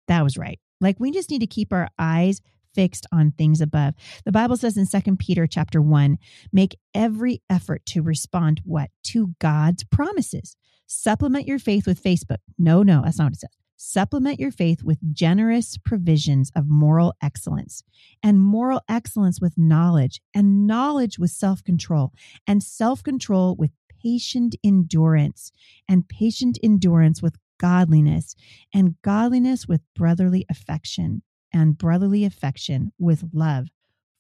that 0.08 0.22
was 0.22 0.36
right. 0.36 0.60
Like 0.80 0.96
we 1.00 1.10
just 1.10 1.30
need 1.30 1.40
to 1.40 1.46
keep 1.46 1.72
our 1.72 1.88
eyes 1.98 2.40
fixed 2.74 3.06
on 3.12 3.32
things 3.32 3.60
above. 3.60 3.94
The 4.24 4.32
Bible 4.32 4.56
says 4.56 4.76
in 4.76 4.86
Second 4.86 5.18
Peter 5.18 5.46
chapter 5.46 5.80
1, 5.80 6.18
make 6.52 6.76
every 6.94 7.40
effort 7.48 7.86
to 7.86 8.02
respond 8.02 8.60
what? 8.64 8.90
To 9.04 9.34
God's 9.40 9.84
promises. 9.84 10.56
Supplement 10.86 11.46
your 11.46 11.58
faith 11.58 11.86
with 11.86 12.02
Facebook. 12.02 12.38
No, 12.58 12.82
no, 12.82 13.02
that's 13.02 13.18
not 13.18 13.26
what 13.26 13.34
it 13.34 13.40
says. 13.40 13.56
Supplement 13.76 14.38
your 14.38 14.52
faith 14.52 14.82
with 14.84 15.12
generous 15.12 15.76
provisions 15.76 16.50
of 16.54 16.68
moral 16.68 17.14
excellence, 17.22 17.82
and 18.22 18.40
moral 18.40 18.80
excellence 18.88 19.40
with 19.40 19.58
knowledge, 19.58 20.20
and 20.32 20.66
knowledge 20.66 21.18
with 21.18 21.30
self 21.30 21.62
control, 21.64 22.12
and 22.46 22.62
self 22.62 23.02
control 23.02 23.56
with 23.56 23.72
patient 24.02 24.54
endurance, 24.62 25.50
and 25.88 26.08
patient 26.08 26.58
endurance 26.62 27.20
with 27.20 27.36
godliness, 27.58 28.36
and 28.72 28.94
godliness 29.02 29.66
with 29.66 29.80
brotherly 29.96 30.46
affection, 30.48 31.22
and 31.52 31.76
brotherly 31.76 32.24
affection 32.24 32.92
with 32.98 33.24
love 33.32 33.68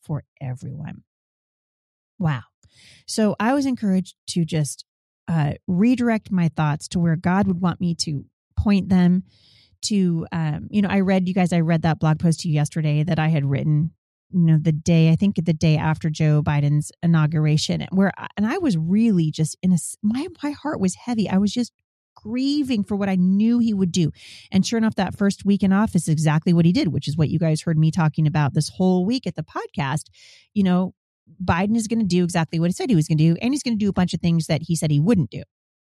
for 0.02 0.24
everyone. 0.40 1.02
Wow. 2.18 2.42
So 3.06 3.36
I 3.38 3.54
was 3.54 3.66
encouraged 3.66 4.16
to 4.28 4.44
just 4.44 4.84
uh, 5.28 5.54
redirect 5.66 6.30
my 6.30 6.48
thoughts 6.48 6.88
to 6.88 6.98
where 6.98 7.16
God 7.16 7.46
would 7.46 7.60
want 7.60 7.80
me 7.80 7.94
to 7.96 8.24
point 8.56 8.88
them 8.88 9.24
to, 9.82 10.26
um, 10.32 10.68
you 10.70 10.82
know, 10.82 10.88
I 10.88 11.00
read 11.00 11.28
you 11.28 11.34
guys. 11.34 11.52
I 11.52 11.60
read 11.60 11.82
that 11.82 11.98
blog 11.98 12.18
post 12.18 12.40
to 12.40 12.48
you 12.48 12.54
yesterday 12.54 13.02
that 13.02 13.18
I 13.18 13.28
had 13.28 13.44
written. 13.44 13.92
You 14.30 14.40
know, 14.40 14.58
the 14.60 14.72
day 14.72 15.10
I 15.10 15.16
think 15.16 15.36
the 15.36 15.52
day 15.52 15.76
after 15.76 16.10
Joe 16.10 16.42
Biden's 16.42 16.90
inauguration, 17.02 17.86
where 17.92 18.12
and 18.36 18.46
I 18.46 18.58
was 18.58 18.76
really 18.76 19.30
just 19.30 19.56
in 19.62 19.72
a 19.72 19.78
my 20.02 20.26
my 20.42 20.50
heart 20.50 20.80
was 20.80 20.96
heavy. 20.96 21.28
I 21.28 21.38
was 21.38 21.52
just 21.52 21.72
grieving 22.16 22.82
for 22.82 22.96
what 22.96 23.08
I 23.08 23.16
knew 23.16 23.58
he 23.58 23.74
would 23.74 23.92
do. 23.92 24.10
And 24.50 24.66
sure 24.66 24.78
enough, 24.78 24.94
that 24.96 25.16
first 25.16 25.44
week 25.44 25.62
in 25.62 25.72
office, 25.72 26.08
exactly 26.08 26.52
what 26.52 26.64
he 26.64 26.72
did, 26.72 26.88
which 26.88 27.06
is 27.06 27.16
what 27.16 27.28
you 27.28 27.38
guys 27.38 27.62
heard 27.62 27.78
me 27.78 27.90
talking 27.90 28.26
about 28.26 28.54
this 28.54 28.70
whole 28.70 29.04
week 29.04 29.26
at 29.26 29.36
the 29.36 29.44
podcast. 29.44 30.04
You 30.52 30.64
know, 30.64 30.94
Biden 31.42 31.76
is 31.76 31.86
going 31.86 32.00
to 32.00 32.06
do 32.06 32.24
exactly 32.24 32.58
what 32.58 32.70
he 32.70 32.72
said 32.72 32.90
he 32.90 32.96
was 32.96 33.08
going 33.08 33.18
to 33.18 33.34
do, 33.34 33.36
and 33.40 33.52
he's 33.52 33.62
going 33.62 33.78
to 33.78 33.84
do 33.84 33.90
a 33.90 33.94
bunch 33.94 34.14
of 34.14 34.20
things 34.20 34.46
that 34.46 34.62
he 34.62 34.74
said 34.74 34.90
he 34.90 35.00
wouldn't 35.00 35.30
do 35.30 35.42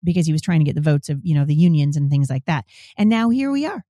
because 0.05 0.27
he 0.27 0.33
was 0.33 0.43
trying 0.43 0.61
to 0.61 0.65
get 0.65 0.75
the 0.75 0.81
votes 0.81 1.09
of, 1.09 1.21
you 1.23 1.35
know, 1.35 1.45
the 1.45 1.55
unions 1.55 1.97
and 1.97 2.11
things 2.11 2.31
like 2.31 2.45
that. 2.47 2.65
And 2.97 3.09
now 3.09 3.31
here 3.31 3.51
we 3.51 3.67
are. 3.67 3.85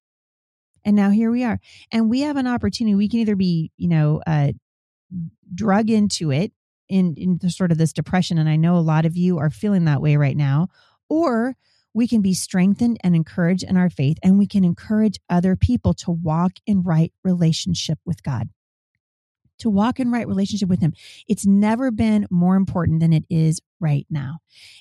And 0.84 0.96
now 0.96 1.10
here 1.10 1.30
we 1.30 1.44
are. 1.44 1.58
And 1.92 2.08
we 2.08 2.20
have 2.20 2.36
an 2.36 2.46
opportunity. 2.46 2.94
We 2.94 3.08
can 3.08 3.20
either 3.20 3.36
be, 3.36 3.72
you 3.76 3.88
know, 3.88 4.22
uh, 4.26 4.52
drug 5.54 5.90
into 5.90 6.30
it 6.30 6.52
in, 6.88 7.14
in 7.16 7.50
sort 7.50 7.72
of 7.72 7.78
this 7.78 7.92
depression. 7.92 8.38
And 8.38 8.48
I 8.48 8.56
know 8.56 8.76
a 8.76 8.80
lot 8.80 9.04
of 9.04 9.16
you 9.16 9.38
are 9.38 9.50
feeling 9.50 9.84
that 9.84 10.00
way 10.00 10.16
right 10.16 10.36
now, 10.36 10.68
or 11.08 11.56
we 11.94 12.06
can 12.06 12.22
be 12.22 12.34
strengthened 12.34 12.98
and 13.02 13.16
encouraged 13.16 13.64
in 13.64 13.76
our 13.76 13.90
faith, 13.90 14.18
and 14.22 14.38
we 14.38 14.46
can 14.46 14.64
encourage 14.64 15.18
other 15.28 15.56
people 15.56 15.94
to 15.94 16.10
walk 16.10 16.52
in 16.66 16.82
right 16.82 17.12
relationship 17.24 17.98
with 18.04 18.22
God 18.22 18.48
to 19.58 19.70
walk 19.70 20.00
in 20.00 20.10
right 20.10 20.26
relationship 20.26 20.68
with 20.68 20.80
him. 20.80 20.92
It's 21.28 21.46
never 21.46 21.90
been 21.90 22.26
more 22.30 22.56
important 22.56 23.00
than 23.00 23.12
it 23.12 23.24
is 23.28 23.60
right 23.80 24.06
now. 24.10 24.38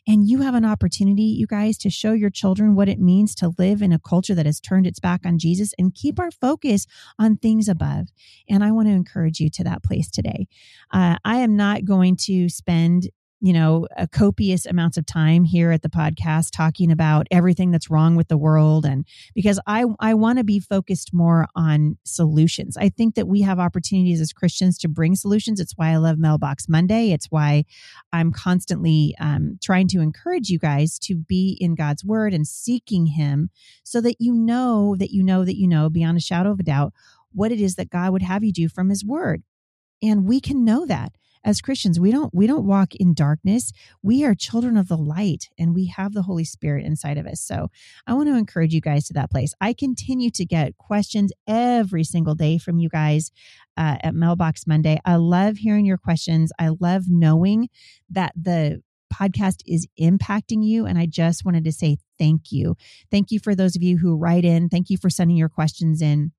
And 0.08 0.28
you 0.28 0.42
have 0.42 0.56
an 0.56 0.66
opportunity, 0.66 1.24
you 1.24 1.46
guys, 1.46 1.78
to 1.80 1.90
show 1.90 2.14
your 2.14 2.30
children 2.30 2.76
what 2.76 2.90
it 2.90 3.00
means 3.00 3.36
to 3.36 3.54
live 3.58 3.82
in 3.82 3.92
a 3.92 4.00
culture 4.00 4.34
that 4.34 4.46
has 4.46 4.60
turned 4.60 4.88
its 4.88 5.00
back 5.00 5.26
on 5.26 5.38
Jesus 5.38 5.74
and 5.78 5.94
keep 5.94 6.20
our 6.20 6.32
focus 6.32 6.88
on 7.20 7.38
things 7.38 7.68
above. 7.68 8.08
And 8.50 8.64
I 8.64 8.72
want 8.72 8.88
to 8.88 8.94
encourage 8.94 9.40
you 9.40 9.50
to 9.52 9.64
that 9.66 9.84
place 9.84 10.10
today. 10.10 10.48
Uh, 10.92 11.18
I 11.24 11.38
am 11.38 11.56
not 11.56 11.86
going 11.86 12.16
to 12.22 12.50
spend 12.50 13.10
you 13.40 13.54
know, 13.54 13.88
a 13.96 14.08
copious 14.08 14.66
amounts 14.66 14.98
of 14.98 15.06
time 15.06 15.44
here 15.44 15.72
at 15.72 15.84
the 15.84 15.90
podcast 15.90 16.50
talking 16.52 16.92
about 16.92 17.28
everything 17.30 17.70
that's 17.70 17.90
wrong 17.90 18.16
with 18.16 18.30
the 18.30 18.38
world 18.38 18.86
and 18.86 19.06
because 19.36 19.60
I 19.68 19.86
I 20.00 20.16
want 20.16 20.40
to 20.40 20.44
be 20.44 20.60
focused 20.60 21.14
more 21.14 21.48
on 21.56 21.98
solutions. 22.04 22.78
I 22.78 22.90
think 22.90 23.14
that 23.16 23.28
we 23.28 23.42
have 23.42 23.60
opportunities 23.60 24.20
as 24.22 24.34
Christians 24.34 24.78
to 24.80 24.88
bring 24.88 25.16
solutions. 25.16 25.60
It's 25.60 25.74
why 25.76 25.92
I 25.92 25.98
love 25.98 26.18
Mailbox 26.18 26.68
Monday. 26.68 27.12
It's 27.12 27.28
why 27.28 27.66
I'm 28.12 28.32
constantly 28.32 29.14
um, 29.20 29.60
trying 29.62 29.88
to 29.90 30.02
encourage 30.02 30.50
you 30.50 30.58
guys 30.58 30.98
to 31.00 31.16
be 31.16 31.58
in 31.62 31.76
God's 31.76 32.04
word 32.04 32.34
and 32.34 32.48
seeking 32.48 33.06
him 33.06 33.52
so 33.84 34.02
that 34.02 34.16
you 34.20 34.34
know 34.34 34.96
that 34.98 35.12
you 35.12 35.24
know 35.24 35.46
that 35.46 35.58
you 35.58 35.68
know 35.68 35.90
beyond 35.90 36.18
a 36.18 36.22
shadow 36.22 36.52
of 36.52 36.60
a 36.60 36.64
doubt 36.64 36.94
what 37.34 37.52
it 37.52 37.62
is 37.62 37.76
that 37.76 37.92
God 37.92 38.14
would 38.14 38.24
have 38.24 38.44
you 38.44 38.52
do 38.52 38.68
from 38.68 38.90
his 38.90 39.06
word. 39.06 39.44
And 40.02 40.26
we 40.26 40.40
can 40.40 40.66
know 40.66 40.86
that 40.86 41.14
as 41.44 41.62
Christians, 41.62 42.00
we 42.00 42.12
don't 42.12 42.34
we 42.34 42.48
don't 42.48 42.66
walk 42.66 42.96
in 42.96 43.14
darkness. 43.14 43.72
We 44.02 44.24
are 44.24 44.36
children 44.36 44.78
of 44.78 44.88
the 44.88 44.98
light 44.98 45.50
and 45.58 45.74
we 45.74 45.88
have 45.88 46.14
the 46.14 46.24
Holy 46.24 46.44
Spirit 46.44 46.86
inside 46.86 47.18
of 47.18 47.26
us. 47.26 47.42
So, 47.42 47.70
I 48.06 48.14
want 48.14 48.28
to 48.30 48.36
encourage 48.36 48.74
you 48.74 48.82
guys 48.82 49.08
to 49.08 49.14
that 49.14 49.32
place. 49.32 49.54
I 49.62 49.74
continue 49.74 50.30
to 50.32 50.46
get 50.46 50.78
questions 50.78 51.32
every 51.48 52.04
single 52.04 52.36
day 52.36 52.58
from 52.58 52.80
you 52.80 52.90
guys 52.90 53.32
uh, 53.78 53.98
at 54.02 54.16
Mailbox 54.16 54.68
Monday. 54.68 55.00
I 55.06 55.16
love 55.16 55.58
hearing 55.58 55.86
your 55.86 55.98
questions. 55.98 56.52
I 56.60 56.70
love 56.80 57.04
knowing 57.08 57.70
that 58.10 58.34
the 58.36 58.82
podcast 59.14 59.62
is 59.66 59.88
impacting 60.00 60.64
you. 60.64 60.86
And 60.86 60.98
I 60.98 61.06
just 61.06 61.46
wanted 61.46 61.64
to 61.66 61.72
say 61.72 61.98
thank 62.20 62.52
you. 62.52 62.76
Thank 63.12 63.32
you 63.32 63.40
for 63.40 63.56
those 63.56 63.76
of 63.76 63.82
you 63.82 63.98
who 63.98 64.16
write 64.16 64.46
in. 64.46 64.70
Thank 64.70 64.90
you 64.90 64.98
for 64.98 65.10
sending 65.10 65.38
your 65.38 65.50
questions 65.50 66.02
in 66.02 66.32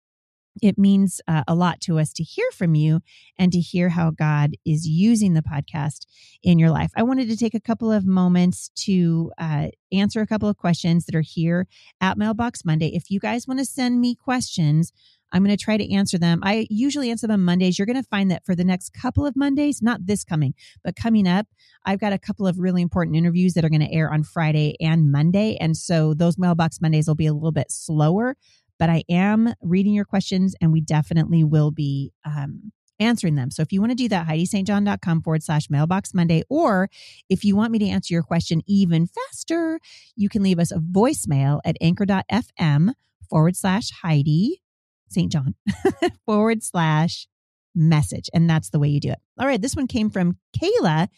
it 0.62 0.78
means 0.78 1.20
uh, 1.28 1.42
a 1.46 1.54
lot 1.54 1.80
to 1.82 1.98
us 1.98 2.12
to 2.14 2.22
hear 2.22 2.50
from 2.52 2.74
you 2.74 3.00
and 3.38 3.52
to 3.52 3.60
hear 3.60 3.88
how 3.90 4.10
God 4.10 4.56
is 4.64 4.86
using 4.86 5.34
the 5.34 5.42
podcast 5.42 6.06
in 6.42 6.58
your 6.58 6.70
life. 6.70 6.90
I 6.96 7.02
wanted 7.02 7.28
to 7.28 7.36
take 7.36 7.54
a 7.54 7.60
couple 7.60 7.92
of 7.92 8.06
moments 8.06 8.70
to 8.84 9.32
uh, 9.38 9.68
answer 9.92 10.20
a 10.20 10.26
couple 10.26 10.48
of 10.48 10.56
questions 10.56 11.06
that 11.06 11.14
are 11.14 11.22
here 11.24 11.66
at 12.00 12.18
Mailbox 12.18 12.64
Monday. 12.64 12.94
If 12.94 13.10
you 13.10 13.20
guys 13.20 13.46
want 13.46 13.60
to 13.60 13.66
send 13.66 14.00
me 14.00 14.14
questions, 14.14 14.92
I'm 15.32 15.44
going 15.44 15.56
to 15.56 15.62
try 15.62 15.76
to 15.76 15.92
answer 15.92 16.18
them. 16.18 16.40
I 16.42 16.66
usually 16.70 17.10
answer 17.10 17.26
them 17.26 17.44
Mondays. 17.44 17.78
You're 17.78 17.86
going 17.86 18.02
to 18.02 18.08
find 18.08 18.30
that 18.30 18.46
for 18.46 18.54
the 18.54 18.64
next 18.64 18.90
couple 18.94 19.26
of 19.26 19.36
Mondays, 19.36 19.82
not 19.82 20.06
this 20.06 20.24
coming, 20.24 20.54
but 20.82 20.96
coming 20.96 21.28
up, 21.28 21.46
I've 21.84 22.00
got 22.00 22.12
a 22.12 22.18
couple 22.18 22.46
of 22.46 22.58
really 22.58 22.82
important 22.82 23.16
interviews 23.16 23.54
that 23.54 23.64
are 23.64 23.68
going 23.68 23.86
to 23.86 23.92
air 23.92 24.12
on 24.12 24.22
Friday 24.22 24.76
and 24.80 25.12
Monday. 25.12 25.56
And 25.60 25.76
so 25.76 26.14
those 26.14 26.38
mailbox 26.38 26.80
Mondays 26.80 27.08
will 27.08 27.14
be 27.14 27.26
a 27.26 27.34
little 27.34 27.52
bit 27.52 27.70
slower 27.70 28.36
but 28.78 28.88
I 28.88 29.04
am 29.08 29.52
reading 29.62 29.92
your 29.92 30.04
questions 30.04 30.54
and 30.60 30.72
we 30.72 30.80
definitely 30.80 31.44
will 31.44 31.70
be 31.70 32.12
um, 32.24 32.72
answering 33.00 33.34
them. 33.34 33.50
So 33.50 33.62
if 33.62 33.72
you 33.72 33.80
want 33.80 33.92
to 33.92 33.96
do 33.96 34.08
that, 34.08 34.26
HeidiSt.John.com 34.26 35.22
forward 35.22 35.42
slash 35.42 35.70
mailbox 35.70 36.14
Monday. 36.14 36.42
Or 36.48 36.88
if 37.28 37.44
you 37.44 37.56
want 37.56 37.72
me 37.72 37.78
to 37.80 37.88
answer 37.88 38.14
your 38.14 38.22
question 38.22 38.62
even 38.66 39.06
faster, 39.06 39.80
you 40.16 40.28
can 40.28 40.42
leave 40.42 40.58
us 40.58 40.72
a 40.72 40.78
voicemail 40.78 41.60
at 41.64 41.76
anchor.fm 41.80 42.92
forward 43.28 43.56
slash 43.56 43.90
Heidi 44.02 44.62
St. 45.08 45.30
John 45.30 45.54
forward 46.26 46.62
slash 46.62 47.28
message. 47.74 48.28
And 48.34 48.48
that's 48.48 48.70
the 48.70 48.78
way 48.78 48.88
you 48.88 49.00
do 49.00 49.10
it. 49.10 49.18
All 49.38 49.46
right. 49.46 49.60
This 49.60 49.76
one 49.76 49.86
came 49.86 50.10
from 50.10 50.38
Kayla 50.58 51.08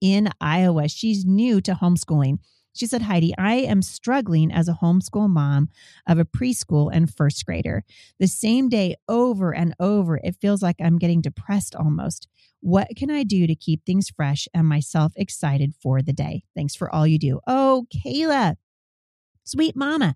in 0.00 0.30
Iowa. 0.40 0.88
She's 0.88 1.24
new 1.24 1.60
to 1.62 1.72
homeschooling. 1.72 2.38
She 2.78 2.86
said, 2.86 3.02
Heidi, 3.02 3.34
I 3.36 3.54
am 3.54 3.82
struggling 3.82 4.52
as 4.52 4.68
a 4.68 4.78
homeschool 4.80 5.28
mom 5.28 5.68
of 6.06 6.18
a 6.18 6.24
preschool 6.24 6.90
and 6.92 7.12
first 7.12 7.44
grader. 7.44 7.82
The 8.20 8.28
same 8.28 8.68
day 8.68 8.94
over 9.08 9.52
and 9.52 9.74
over, 9.80 10.18
it 10.18 10.36
feels 10.40 10.62
like 10.62 10.76
I'm 10.80 10.96
getting 10.96 11.20
depressed 11.20 11.74
almost. 11.74 12.28
What 12.60 12.86
can 12.96 13.10
I 13.10 13.24
do 13.24 13.48
to 13.48 13.56
keep 13.56 13.84
things 13.84 14.10
fresh 14.10 14.46
and 14.54 14.68
myself 14.68 15.12
excited 15.16 15.74
for 15.82 16.02
the 16.02 16.12
day? 16.12 16.44
Thanks 16.54 16.76
for 16.76 16.92
all 16.94 17.04
you 17.04 17.18
do. 17.18 17.40
Oh, 17.48 17.86
Kayla, 17.92 18.54
sweet 19.42 19.74
mama. 19.74 20.14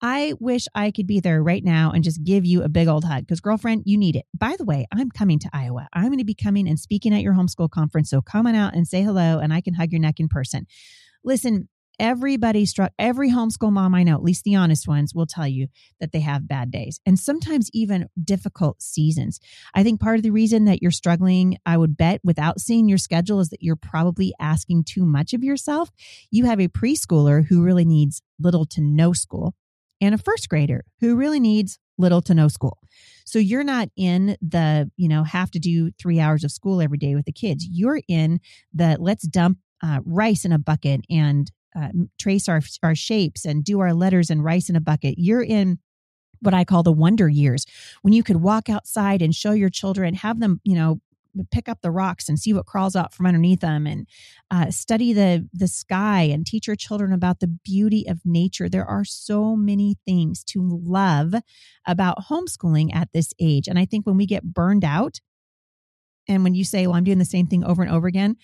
I 0.00 0.34
wish 0.38 0.66
I 0.74 0.92
could 0.92 1.08
be 1.08 1.18
there 1.18 1.42
right 1.42 1.64
now 1.64 1.90
and 1.90 2.04
just 2.04 2.22
give 2.22 2.44
you 2.44 2.62
a 2.62 2.68
big 2.68 2.86
old 2.86 3.04
hug 3.04 3.22
because, 3.22 3.40
girlfriend, 3.40 3.84
you 3.86 3.96
need 3.98 4.14
it. 4.14 4.26
By 4.38 4.54
the 4.56 4.64
way, 4.64 4.86
I'm 4.92 5.10
coming 5.10 5.40
to 5.40 5.50
Iowa. 5.52 5.88
I'm 5.92 6.06
going 6.06 6.18
to 6.18 6.24
be 6.24 6.34
coming 6.34 6.68
and 6.68 6.78
speaking 6.78 7.12
at 7.12 7.22
your 7.22 7.34
homeschool 7.34 7.70
conference. 7.70 8.10
So 8.10 8.22
come 8.22 8.46
on 8.46 8.54
out 8.54 8.74
and 8.74 8.86
say 8.86 9.02
hello, 9.02 9.40
and 9.40 9.52
I 9.52 9.60
can 9.60 9.74
hug 9.74 9.90
your 9.90 10.00
neck 10.00 10.20
in 10.20 10.28
person. 10.28 10.66
Listen, 11.24 11.68
everybody 11.98 12.66
struck 12.66 12.92
every 12.98 13.30
homeschool 13.30 13.72
mom 13.72 13.94
I 13.94 14.02
know, 14.02 14.14
at 14.14 14.22
least 14.22 14.44
the 14.44 14.56
honest 14.56 14.88
ones, 14.88 15.14
will 15.14 15.26
tell 15.26 15.48
you 15.48 15.68
that 16.00 16.12
they 16.12 16.20
have 16.20 16.48
bad 16.48 16.70
days 16.70 17.00
and 17.06 17.18
sometimes 17.18 17.70
even 17.72 18.08
difficult 18.22 18.82
seasons. 18.82 19.40
I 19.74 19.82
think 19.82 20.00
part 20.00 20.16
of 20.16 20.22
the 20.22 20.30
reason 20.30 20.64
that 20.66 20.82
you're 20.82 20.90
struggling, 20.90 21.58
I 21.64 21.76
would 21.76 21.96
bet, 21.96 22.20
without 22.24 22.60
seeing 22.60 22.88
your 22.88 22.98
schedule 22.98 23.40
is 23.40 23.48
that 23.50 23.62
you're 23.62 23.76
probably 23.76 24.32
asking 24.40 24.84
too 24.84 25.04
much 25.04 25.32
of 25.32 25.44
yourself. 25.44 25.90
You 26.30 26.46
have 26.46 26.60
a 26.60 26.68
preschooler 26.68 27.46
who 27.46 27.62
really 27.62 27.84
needs 27.84 28.22
little 28.38 28.64
to 28.66 28.80
no 28.80 29.12
school 29.12 29.54
and 30.00 30.14
a 30.14 30.18
first 30.18 30.48
grader 30.48 30.84
who 31.00 31.16
really 31.16 31.40
needs 31.40 31.78
little 31.96 32.22
to 32.22 32.34
no 32.34 32.48
school. 32.48 32.78
So 33.24 33.38
you're 33.38 33.64
not 33.64 33.88
in 33.96 34.36
the, 34.42 34.90
you 34.96 35.08
know, 35.08 35.22
have 35.22 35.50
to 35.52 35.58
do 35.58 35.90
three 35.92 36.20
hours 36.20 36.44
of 36.44 36.50
school 36.50 36.82
every 36.82 36.98
day 36.98 37.14
with 37.14 37.24
the 37.24 37.32
kids. 37.32 37.66
You're 37.70 38.00
in 38.08 38.40
the 38.72 38.96
let's 39.00 39.26
dump 39.26 39.58
uh, 39.82 40.00
rice 40.04 40.44
in 40.44 40.52
a 40.52 40.58
bucket 40.58 41.02
and 41.10 41.50
uh, 41.78 41.88
trace 42.18 42.48
our 42.48 42.60
our 42.82 42.94
shapes 42.94 43.44
and 43.44 43.64
do 43.64 43.80
our 43.80 43.92
letters 43.92 44.30
and 44.30 44.44
rice 44.44 44.68
in 44.68 44.76
a 44.76 44.80
bucket. 44.80 45.14
You're 45.18 45.42
in 45.42 45.78
what 46.40 46.54
I 46.54 46.64
call 46.64 46.82
the 46.82 46.92
wonder 46.92 47.28
years 47.28 47.66
when 48.02 48.12
you 48.12 48.22
could 48.22 48.36
walk 48.36 48.68
outside 48.68 49.22
and 49.22 49.34
show 49.34 49.52
your 49.52 49.70
children, 49.70 50.14
have 50.14 50.40
them, 50.40 50.60
you 50.64 50.76
know, 50.76 51.00
pick 51.50 51.68
up 51.68 51.80
the 51.82 51.90
rocks 51.90 52.28
and 52.28 52.38
see 52.38 52.52
what 52.52 52.66
crawls 52.66 52.94
out 52.94 53.12
from 53.12 53.26
underneath 53.26 53.60
them 53.60 53.86
and 53.86 54.06
uh, 54.50 54.70
study 54.70 55.12
the 55.12 55.48
the 55.52 55.66
sky 55.66 56.22
and 56.22 56.46
teach 56.46 56.66
your 56.66 56.76
children 56.76 57.12
about 57.12 57.40
the 57.40 57.48
beauty 57.48 58.04
of 58.06 58.20
nature 58.24 58.68
there 58.68 58.86
are 58.86 59.04
so 59.04 59.56
many 59.56 59.96
things 60.06 60.44
to 60.44 60.80
love 60.84 61.34
about 61.86 62.18
homeschooling 62.30 62.94
at 62.94 63.08
this 63.12 63.32
age 63.40 63.66
and 63.66 63.78
i 63.78 63.84
think 63.84 64.06
when 64.06 64.16
we 64.16 64.26
get 64.26 64.44
burned 64.44 64.84
out 64.84 65.18
and 66.28 66.44
when 66.44 66.54
you 66.54 66.64
say 66.64 66.86
well 66.86 66.96
i'm 66.96 67.04
doing 67.04 67.18
the 67.18 67.24
same 67.24 67.46
thing 67.46 67.64
over 67.64 67.82
and 67.82 67.90
over 67.90 68.06
again 68.06 68.36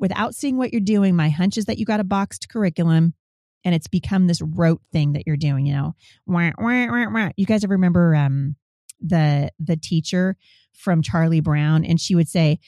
without 0.00 0.34
seeing 0.34 0.56
what 0.56 0.72
you're 0.72 0.80
doing, 0.80 1.14
my 1.14 1.28
hunch 1.28 1.56
is 1.56 1.66
that 1.66 1.78
you 1.78 1.84
got 1.84 2.00
a 2.00 2.04
boxed 2.04 2.48
curriculum 2.48 3.14
and 3.64 3.74
it's 3.74 3.86
become 3.86 4.26
this 4.26 4.40
rote 4.40 4.80
thing 4.90 5.12
that 5.12 5.24
you're 5.26 5.36
doing, 5.36 5.66
you 5.66 5.74
know. 5.74 5.94
Wah, 6.26 6.50
wah, 6.58 7.10
wah, 7.10 7.28
you 7.36 7.46
guys 7.46 7.62
ever 7.62 7.74
remember 7.74 8.14
um 8.14 8.56
the 9.00 9.50
the 9.58 9.76
teacher 9.76 10.36
from 10.72 11.02
Charlie 11.02 11.40
Brown 11.40 11.84
and 11.84 12.00
she 12.00 12.14
would 12.14 12.28
say 12.28 12.58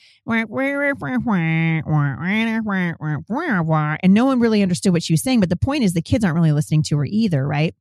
and 4.03 4.15
no 4.15 4.25
one 4.25 4.41
really 4.41 4.63
understood 4.63 4.93
what 4.93 5.03
she 5.03 5.13
was 5.13 5.23
saying 5.23 5.41
but 5.41 5.51
the 5.51 5.57
point 5.57 5.85
is 5.85 5.93
the 5.93 6.03
kids 6.03 6.25
aren't 6.25 6.35
really 6.35 6.53
listening 6.53 6.83
to 6.83 6.97
her 6.97 7.05
either 7.05 7.47
right 7.47 7.75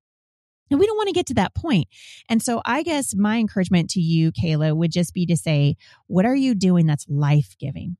and 0.72 0.79
we 0.79 0.86
don't 0.88 0.96
want 0.96 1.08
to 1.08 1.13
get 1.13 1.27
to 1.27 1.34
that 1.36 1.53
point. 1.53 1.89
And 2.29 2.41
so 2.41 2.62
I 2.65 2.81
guess 2.81 3.13
my 3.13 3.38
encouragement 3.38 3.89
to 3.91 4.00
you, 4.00 4.31
Kayla, 4.31 4.75
would 4.75 4.91
just 4.91 5.13
be 5.13 5.25
to 5.25 5.36
say, 5.36 5.75
what 6.08 6.25
are 6.25 6.36
you 6.36 6.55
doing 6.55 6.86
that's 6.86 7.05
life 7.10 7.55
giving? 7.60 7.98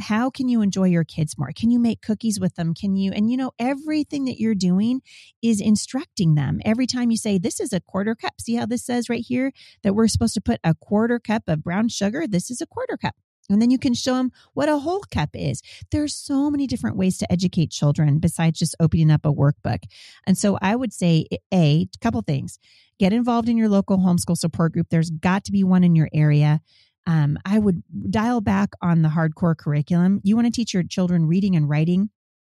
How 0.00 0.30
can 0.30 0.48
you 0.48 0.62
enjoy 0.62 0.84
your 0.84 1.04
kids 1.04 1.36
more? 1.38 1.50
Can 1.54 1.70
you 1.70 1.78
make 1.78 2.02
cookies 2.02 2.40
with 2.40 2.54
them? 2.54 2.74
Can 2.74 2.96
you, 2.96 3.12
and 3.12 3.30
you 3.30 3.36
know, 3.36 3.52
everything 3.58 4.24
that 4.24 4.38
you're 4.38 4.54
doing 4.54 5.00
is 5.42 5.60
instructing 5.60 6.34
them. 6.34 6.60
Every 6.64 6.86
time 6.86 7.10
you 7.10 7.16
say, 7.16 7.38
this 7.38 7.60
is 7.60 7.72
a 7.72 7.80
quarter 7.80 8.14
cup, 8.14 8.34
see 8.40 8.54
how 8.54 8.66
this 8.66 8.84
says 8.84 9.08
right 9.08 9.24
here 9.26 9.52
that 9.82 9.94
we're 9.94 10.08
supposed 10.08 10.34
to 10.34 10.40
put 10.40 10.60
a 10.64 10.74
quarter 10.74 11.18
cup 11.18 11.44
of 11.48 11.62
brown 11.62 11.88
sugar? 11.88 12.26
This 12.26 12.50
is 12.50 12.60
a 12.60 12.66
quarter 12.66 12.96
cup. 12.96 13.14
And 13.50 13.60
then 13.60 13.70
you 13.70 13.78
can 13.78 13.94
show 13.94 14.14
them 14.14 14.30
what 14.54 14.68
a 14.68 14.78
whole 14.78 15.02
cup 15.10 15.30
is. 15.34 15.60
There's 15.90 16.14
so 16.14 16.50
many 16.50 16.66
different 16.68 16.96
ways 16.96 17.18
to 17.18 17.32
educate 17.32 17.70
children 17.70 18.20
besides 18.20 18.58
just 18.58 18.76
opening 18.78 19.10
up 19.10 19.24
a 19.24 19.32
workbook. 19.32 19.82
And 20.24 20.38
so 20.38 20.56
I 20.62 20.76
would 20.76 20.92
say, 20.92 21.26
A, 21.52 21.88
a 21.92 21.98
couple 22.00 22.22
things. 22.22 22.58
Get 23.00 23.12
involved 23.12 23.48
in 23.48 23.56
your 23.56 23.68
local 23.68 23.98
homeschool 23.98 24.36
support 24.36 24.72
group. 24.72 24.88
There's 24.90 25.10
got 25.10 25.44
to 25.44 25.52
be 25.52 25.64
one 25.64 25.82
in 25.82 25.96
your 25.96 26.10
area. 26.12 26.60
Um, 27.06 27.38
I 27.44 27.58
would 27.58 27.82
dial 28.10 28.40
back 28.40 28.70
on 28.82 29.02
the 29.02 29.08
hardcore 29.08 29.56
curriculum. 29.56 30.20
You 30.22 30.36
want 30.36 30.46
to 30.46 30.52
teach 30.52 30.74
your 30.74 30.82
children 30.82 31.26
reading 31.26 31.56
and 31.56 31.68
writing 31.68 32.10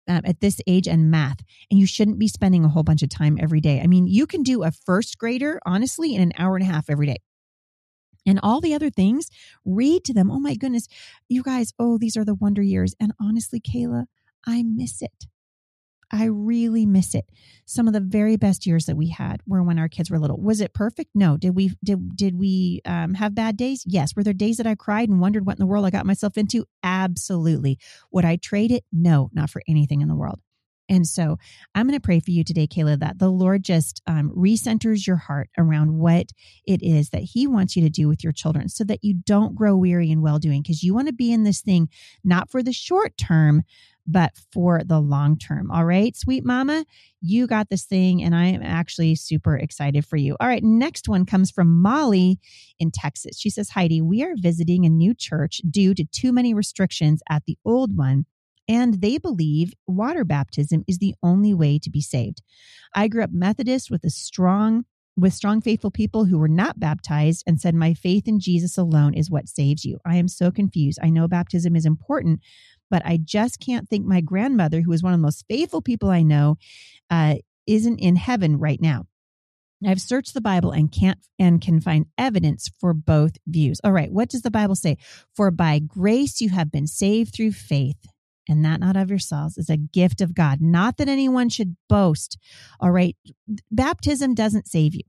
um, 0.07 0.21
at 0.23 0.39
this 0.39 0.61
age 0.67 0.87
and 0.87 1.11
math, 1.11 1.39
and 1.69 1.79
you 1.79 1.85
shouldn't 1.85 2.17
be 2.17 2.27
spending 2.27 2.63
a 2.63 2.69
whole 2.69 2.83
bunch 2.83 3.03
of 3.03 3.09
time 3.09 3.37
every 3.39 3.59
day. 3.59 3.81
I 3.81 3.87
mean, 3.87 4.07
you 4.07 4.25
can 4.25 4.43
do 4.43 4.63
a 4.63 4.71
first 4.71 5.17
grader, 5.17 5.59
honestly, 5.65 6.15
in 6.15 6.21
an 6.21 6.31
hour 6.37 6.55
and 6.55 6.63
a 6.63 6.71
half 6.71 6.89
every 6.89 7.07
day 7.07 7.17
and 8.27 8.39
all 8.43 8.61
the 8.61 8.73
other 8.73 8.89
things, 8.89 9.29
read 9.65 10.03
to 10.03 10.13
them. 10.13 10.29
Oh 10.29 10.39
my 10.39 10.53
goodness, 10.53 10.87
you 11.29 11.41
guys, 11.41 11.73
oh, 11.79 11.97
these 11.97 12.17
are 12.17 12.25
the 12.25 12.35
wonder 12.35 12.61
years. 12.61 12.93
And 12.99 13.13
honestly, 13.19 13.59
Kayla, 13.59 14.05
I 14.45 14.63
miss 14.63 15.01
it. 15.01 15.25
I 16.11 16.25
really 16.25 16.85
miss 16.85 17.13
it. 17.13 17.25
Some 17.65 17.87
of 17.87 17.93
the 17.93 17.99
very 17.99 18.37
best 18.37 18.65
years 18.65 18.85
that 18.85 18.95
we 18.95 19.09
had 19.09 19.41
were 19.45 19.63
when 19.63 19.77
our 19.77 19.89
kids 19.89 20.09
were 20.09 20.19
little. 20.19 20.39
Was 20.39 20.61
it 20.61 20.73
perfect? 20.73 21.11
No. 21.13 21.37
Did 21.37 21.55
we 21.55 21.73
did 21.83 22.15
did 22.15 22.39
we 22.39 22.81
um, 22.85 23.13
have 23.15 23.35
bad 23.35 23.57
days? 23.57 23.83
Yes. 23.85 24.15
Were 24.15 24.23
there 24.23 24.33
days 24.33 24.57
that 24.57 24.67
I 24.67 24.75
cried 24.75 25.09
and 25.09 25.19
wondered 25.19 25.45
what 25.45 25.57
in 25.57 25.59
the 25.59 25.65
world 25.65 25.85
I 25.85 25.89
got 25.89 26.05
myself 26.05 26.37
into? 26.37 26.65
Absolutely. 26.81 27.77
Would 28.11 28.25
I 28.25 28.37
trade 28.37 28.71
it? 28.71 28.85
No, 28.91 29.29
not 29.33 29.49
for 29.49 29.61
anything 29.67 30.01
in 30.01 30.07
the 30.07 30.15
world. 30.15 30.39
And 30.89 31.05
so 31.05 31.37
I'm 31.75 31.87
going 31.87 31.99
to 31.99 32.03
pray 32.03 32.19
for 32.19 32.31
you 32.31 32.43
today, 32.43 32.67
Kayla, 32.67 32.99
that 32.99 33.19
the 33.19 33.29
Lord 33.29 33.63
just 33.63 34.01
um, 34.07 34.31
recenters 34.35 35.05
your 35.05 35.17
heart 35.17 35.49
around 35.57 35.97
what 35.97 36.27
it 36.65 36.81
is 36.81 37.09
that 37.09 37.23
He 37.23 37.45
wants 37.45 37.75
you 37.75 37.81
to 37.83 37.89
do 37.89 38.07
with 38.07 38.23
your 38.23 38.33
children 38.33 38.69
so 38.69 38.83
that 38.85 39.03
you 39.03 39.13
don't 39.13 39.55
grow 39.55 39.75
weary 39.75 40.09
in 40.11 40.21
well 40.21 40.39
doing 40.39 40.61
because 40.61 40.83
you 40.83 40.93
want 40.93 41.07
to 41.07 41.13
be 41.13 41.31
in 41.31 41.43
this 41.43 41.61
thing 41.61 41.89
not 42.23 42.49
for 42.49 42.63
the 42.63 42.73
short 42.73 43.17
term, 43.17 43.63
but 44.07 44.31
for 44.51 44.81
the 44.85 44.99
long 44.99 45.37
term. 45.37 45.69
All 45.69 45.85
right, 45.85 46.15
sweet 46.15 46.45
mama, 46.45 46.85
you 47.21 47.45
got 47.45 47.69
this 47.69 47.85
thing, 47.85 48.23
and 48.23 48.35
I 48.35 48.45
am 48.47 48.63
actually 48.63 49.15
super 49.15 49.57
excited 49.57 50.05
for 50.05 50.17
you. 50.17 50.37
All 50.39 50.47
right, 50.47 50.63
next 50.63 51.09
one 51.09 51.25
comes 51.25 51.51
from 51.51 51.81
Molly 51.81 52.39
in 52.79 52.91
Texas. 52.91 53.37
She 53.37 53.49
says, 53.49 53.69
Heidi, 53.69 54.01
we 54.01 54.23
are 54.23 54.33
visiting 54.35 54.85
a 54.85 54.89
new 54.89 55.13
church 55.13 55.61
due 55.69 55.93
to 55.93 56.05
too 56.05 56.31
many 56.31 56.53
restrictions 56.53 57.21
at 57.29 57.43
the 57.45 57.57
old 57.65 57.97
one 57.97 58.25
and 58.67 58.95
they 58.95 59.17
believe 59.17 59.73
water 59.87 60.25
baptism 60.25 60.83
is 60.87 60.97
the 60.97 61.15
only 61.23 61.53
way 61.53 61.79
to 61.79 61.89
be 61.89 62.01
saved. 62.01 62.41
I 62.93 63.07
grew 63.07 63.23
up 63.23 63.31
Methodist 63.31 63.89
with 63.89 64.03
a 64.03 64.09
strong 64.09 64.85
with 65.19 65.33
strong 65.33 65.61
faithful 65.61 65.89
people 65.89 66.25
who 66.25 66.37
were 66.37 66.47
not 66.47 66.79
baptized 66.79 67.43
and 67.47 67.59
said 67.59 67.73
my 67.73 67.95
faith 67.95 68.27
in 68.27 68.39
Jesus 68.39 68.77
alone 68.77 69.15
is 69.15 69.31
what 69.31 69.49
saves 69.49 69.83
you. 69.83 69.97
I 70.05 70.17
am 70.17 70.27
so 70.27 70.51
confused. 70.51 70.99
I 71.01 71.09
know 71.09 71.27
baptism 71.27 71.75
is 71.75 71.87
important, 71.87 72.39
but 72.89 73.05
I 73.05 73.17
just 73.17 73.59
can't 73.59 73.87
think 73.89 74.05
my 74.05 74.21
grandmother 74.21 74.81
who 74.81 74.91
is 74.91 75.03
one 75.03 75.13
of 75.13 75.19
the 75.19 75.25
most 75.25 75.45
faithful 75.49 75.81
people 75.81 76.09
I 76.09 76.23
know 76.23 76.57
uh, 77.09 77.35
isn't 77.65 77.99
in 77.99 78.15
heaven 78.15 78.57
right 78.57 78.81
now. 78.81 79.05
I've 79.85 80.01
searched 80.01 80.33
the 80.33 80.41
Bible 80.41 80.71
and 80.71 80.91
can't 80.91 81.19
and 81.37 81.61
can 81.61 81.79
find 81.79 82.07
evidence 82.17 82.69
for 82.79 82.93
both 82.93 83.33
views. 83.45 83.79
All 83.83 83.91
right, 83.91 84.11
what 84.11 84.29
does 84.29 84.41
the 84.41 84.51
Bible 84.51 84.75
say? 84.75 84.97
For 85.35 85.51
by 85.51 85.79
grace 85.79 86.41
you 86.41 86.49
have 86.49 86.71
been 86.71 86.87
saved 86.87 87.35
through 87.35 87.51
faith 87.51 88.07
and 88.49 88.63
that 88.65 88.79
not 88.79 88.97
of 88.97 89.09
yourselves 89.09 89.57
is 89.57 89.69
a 89.69 89.77
gift 89.77 90.21
of 90.21 90.33
God, 90.33 90.61
not 90.61 90.97
that 90.97 91.09
anyone 91.09 91.49
should 91.49 91.75
boast. 91.89 92.37
All 92.79 92.91
right. 92.91 93.15
Baptism 93.71 94.33
doesn't 94.33 94.67
save 94.67 94.95
you. 94.95 95.03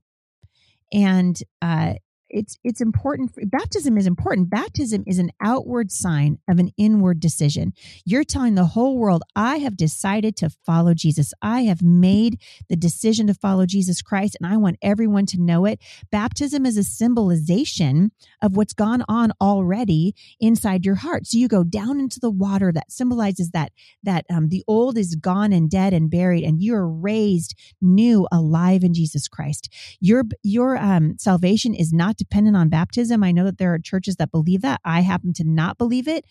And 0.91 1.41
uh, 1.61 1.93
it's 2.29 2.57
it's 2.63 2.81
important 2.81 3.31
baptism 3.49 3.97
is 3.97 4.05
important. 4.05 4.49
Baptism 4.49 5.03
is 5.07 5.19
an 5.19 5.31
outward 5.41 5.91
sign 5.91 6.39
of 6.47 6.59
an 6.59 6.71
inward 6.77 7.19
decision. 7.19 7.73
You're 8.05 8.23
telling 8.23 8.55
the 8.55 8.65
whole 8.65 8.97
world 8.97 9.23
i 9.35 9.57
have 9.57 9.75
decided 9.75 10.35
to 10.37 10.49
follow 10.65 10.93
jesus. 10.93 11.33
I 11.41 11.61
have 11.61 11.81
made 11.81 12.39
the 12.69 12.75
decision 12.75 13.27
to 13.27 13.33
follow 13.33 13.65
jesus 13.65 14.01
christ 14.01 14.37
and 14.39 14.51
i 14.51 14.57
want 14.57 14.77
everyone 14.81 15.25
to 15.27 15.41
know 15.41 15.65
it. 15.65 15.79
Baptism 16.11 16.65
is 16.65 16.77
a 16.77 16.83
symbolization 16.83 18.11
of 18.41 18.55
what's 18.55 18.73
gone 18.73 19.03
on 19.09 19.31
already 19.41 20.13
inside 20.39 20.85
your 20.85 20.95
heart. 20.95 21.27
So 21.27 21.37
you 21.37 21.47
go 21.47 21.63
down 21.63 21.99
into 21.99 22.19
the 22.19 22.29
water 22.29 22.71
that 22.71 22.91
symbolizes 22.91 23.51
that 23.51 23.71
that 24.03 24.25
um, 24.29 24.49
the 24.49 24.63
old 24.67 24.97
is 24.97 25.15
gone 25.15 25.51
and 25.51 25.69
dead 25.69 25.93
and 25.93 26.09
buried 26.09 26.43
and 26.43 26.61
you're 26.61 26.87
raised 26.87 27.55
new 27.81 28.27
alive 28.31 28.83
in 28.83 28.93
jesus 28.93 29.27
christ. 29.27 29.73
Your 29.99 30.23
your 30.43 30.77
um, 30.77 31.17
salvation 31.17 31.73
is 31.73 31.91
not 31.91 32.18
dependent 32.19 32.55
on 32.55 32.69
baptism. 32.69 33.23
I 33.23 33.31
know 33.31 33.45
that 33.45 33.57
there 33.57 33.73
are 33.73 33.79
churches 33.79 34.17
that 34.17 34.31
believe 34.31 34.61
that. 34.61 34.79
I 34.85 35.01
happen 35.01 35.33
to 35.33 35.43
not 35.43 35.77
believe 35.77 36.07
it. 36.07 36.25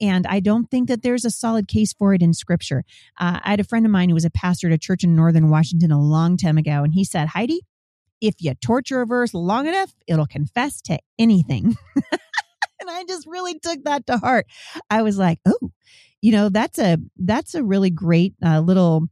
And 0.00 0.26
I 0.26 0.40
don't 0.40 0.70
think 0.70 0.88
that 0.88 1.02
there's 1.02 1.24
a 1.24 1.30
solid 1.30 1.68
case 1.68 1.92
for 1.92 2.14
it 2.14 2.22
in 2.22 2.32
scripture. 2.32 2.84
Uh, 3.18 3.40
I 3.42 3.50
had 3.50 3.60
a 3.60 3.64
friend 3.64 3.84
of 3.84 3.92
mine 3.92 4.08
who 4.08 4.14
was 4.14 4.24
a 4.24 4.30
pastor 4.30 4.68
at 4.68 4.72
a 4.72 4.78
church 4.78 5.04
in 5.04 5.14
Northern 5.14 5.50
Washington 5.50 5.92
a 5.92 6.00
long 6.00 6.36
time 6.36 6.56
ago. 6.56 6.82
And 6.82 6.94
he 6.94 7.04
said, 7.04 7.28
Heidi, 7.28 7.60
if 8.20 8.36
you 8.38 8.54
torture 8.54 9.02
a 9.02 9.06
verse 9.06 9.34
long 9.34 9.66
enough, 9.66 9.92
it'll 10.06 10.26
confess 10.26 10.80
to 10.82 10.98
anything. 11.18 11.76
and 11.96 12.90
I 12.90 13.04
just 13.04 13.26
really 13.26 13.58
took 13.58 13.84
that 13.84 14.06
to 14.06 14.16
heart. 14.16 14.46
I 14.88 15.02
was 15.02 15.18
like, 15.18 15.38
oh, 15.46 15.70
you 16.22 16.32
know, 16.32 16.48
that's 16.48 16.78
a, 16.78 16.98
that's 17.18 17.54
a 17.54 17.62
really 17.62 17.90
great 17.90 18.34
uh, 18.44 18.60
little, 18.60 19.06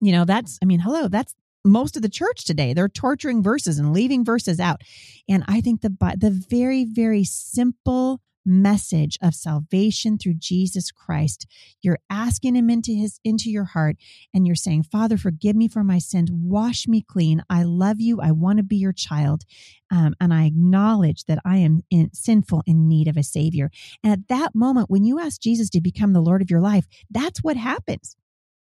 you 0.00 0.12
know, 0.12 0.24
that's, 0.24 0.58
I 0.62 0.66
mean, 0.66 0.80
hello, 0.80 1.08
that's, 1.08 1.34
most 1.64 1.96
of 1.96 2.02
the 2.02 2.08
church 2.08 2.44
today. 2.44 2.72
They're 2.72 2.88
torturing 2.88 3.42
verses 3.42 3.78
and 3.78 3.92
leaving 3.92 4.24
verses 4.24 4.60
out. 4.60 4.82
And 5.28 5.44
I 5.48 5.60
think 5.60 5.80
the 5.80 5.94
the 6.18 6.30
very 6.30 6.84
very 6.84 7.24
simple 7.24 8.20
message 8.48 9.18
of 9.22 9.34
salvation 9.34 10.16
through 10.16 10.34
Jesus 10.38 10.90
Christ. 10.90 11.46
You're 11.82 11.98
asking 12.08 12.56
him 12.56 12.70
into 12.70 12.92
his 12.92 13.20
into 13.22 13.50
your 13.50 13.64
heart 13.64 13.96
and 14.32 14.46
you're 14.46 14.56
saying, 14.56 14.84
"Father, 14.84 15.18
forgive 15.18 15.54
me 15.54 15.68
for 15.68 15.84
my 15.84 15.98
sins. 15.98 16.30
Wash 16.32 16.88
me 16.88 17.02
clean. 17.02 17.42
I 17.50 17.64
love 17.64 18.00
you. 18.00 18.20
I 18.20 18.32
want 18.32 18.56
to 18.56 18.62
be 18.62 18.76
your 18.76 18.94
child." 18.94 19.44
Um, 19.90 20.14
and 20.20 20.32
I 20.32 20.44
acknowledge 20.44 21.24
that 21.24 21.40
I 21.44 21.58
am 21.58 21.82
in, 21.90 22.10
sinful 22.14 22.62
in 22.66 22.88
need 22.88 23.08
of 23.08 23.16
a 23.16 23.22
savior. 23.22 23.70
And 24.02 24.12
at 24.12 24.28
that 24.28 24.54
moment, 24.54 24.90
when 24.90 25.04
you 25.04 25.18
ask 25.18 25.40
Jesus 25.40 25.68
to 25.70 25.80
become 25.80 26.12
the 26.12 26.22
Lord 26.22 26.40
of 26.40 26.50
your 26.50 26.60
life, 26.60 26.86
that's 27.10 27.42
what 27.42 27.56
happens. 27.56 28.16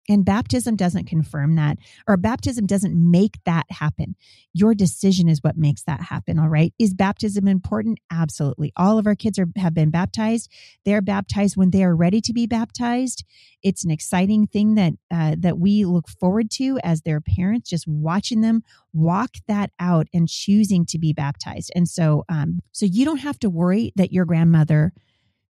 And 0.09 0.25
baptism 0.25 0.75
doesn't 0.75 1.05
confirm 1.05 1.55
that, 1.55 1.77
or 2.07 2.17
baptism 2.17 2.65
doesn't 2.65 2.95
make 2.95 3.37
that 3.45 3.67
happen. 3.69 4.15
Your 4.53 4.73
decision 4.73 5.29
is 5.29 5.43
what 5.43 5.55
makes 5.55 5.83
that 5.83 6.01
happen. 6.01 6.39
All 6.39 6.49
right. 6.49 6.73
Is 6.79 6.95
baptism 6.95 7.47
important? 7.47 7.99
Absolutely. 8.11 8.73
All 8.75 8.97
of 8.97 9.05
our 9.05 9.15
kids 9.15 9.37
are, 9.37 9.47
have 9.55 9.75
been 9.75 9.91
baptized. 9.91 10.51
They're 10.83 11.03
baptized 11.03 11.55
when 11.55 11.69
they 11.69 11.83
are 11.83 11.95
ready 11.95 12.21
to 12.21 12.33
be 12.33 12.47
baptized. 12.47 13.23
It's 13.61 13.85
an 13.85 13.91
exciting 13.91 14.47
thing 14.47 14.75
that, 14.75 14.93
uh, 15.11 15.35
that 15.39 15.59
we 15.59 15.85
look 15.85 16.09
forward 16.09 16.49
to 16.51 16.79
as 16.83 17.03
their 17.03 17.21
parents, 17.21 17.69
just 17.69 17.87
watching 17.87 18.41
them 18.41 18.63
walk 18.91 19.35
that 19.47 19.69
out 19.79 20.07
and 20.13 20.27
choosing 20.27 20.85
to 20.87 20.97
be 20.97 21.13
baptized. 21.13 21.71
And 21.75 21.87
so, 21.87 22.25
um, 22.29 22.61
so 22.71 22.87
you 22.87 23.05
don't 23.05 23.17
have 23.17 23.37
to 23.39 23.49
worry 23.49 23.93
that 23.95 24.11
your 24.11 24.25
grandmother 24.25 24.91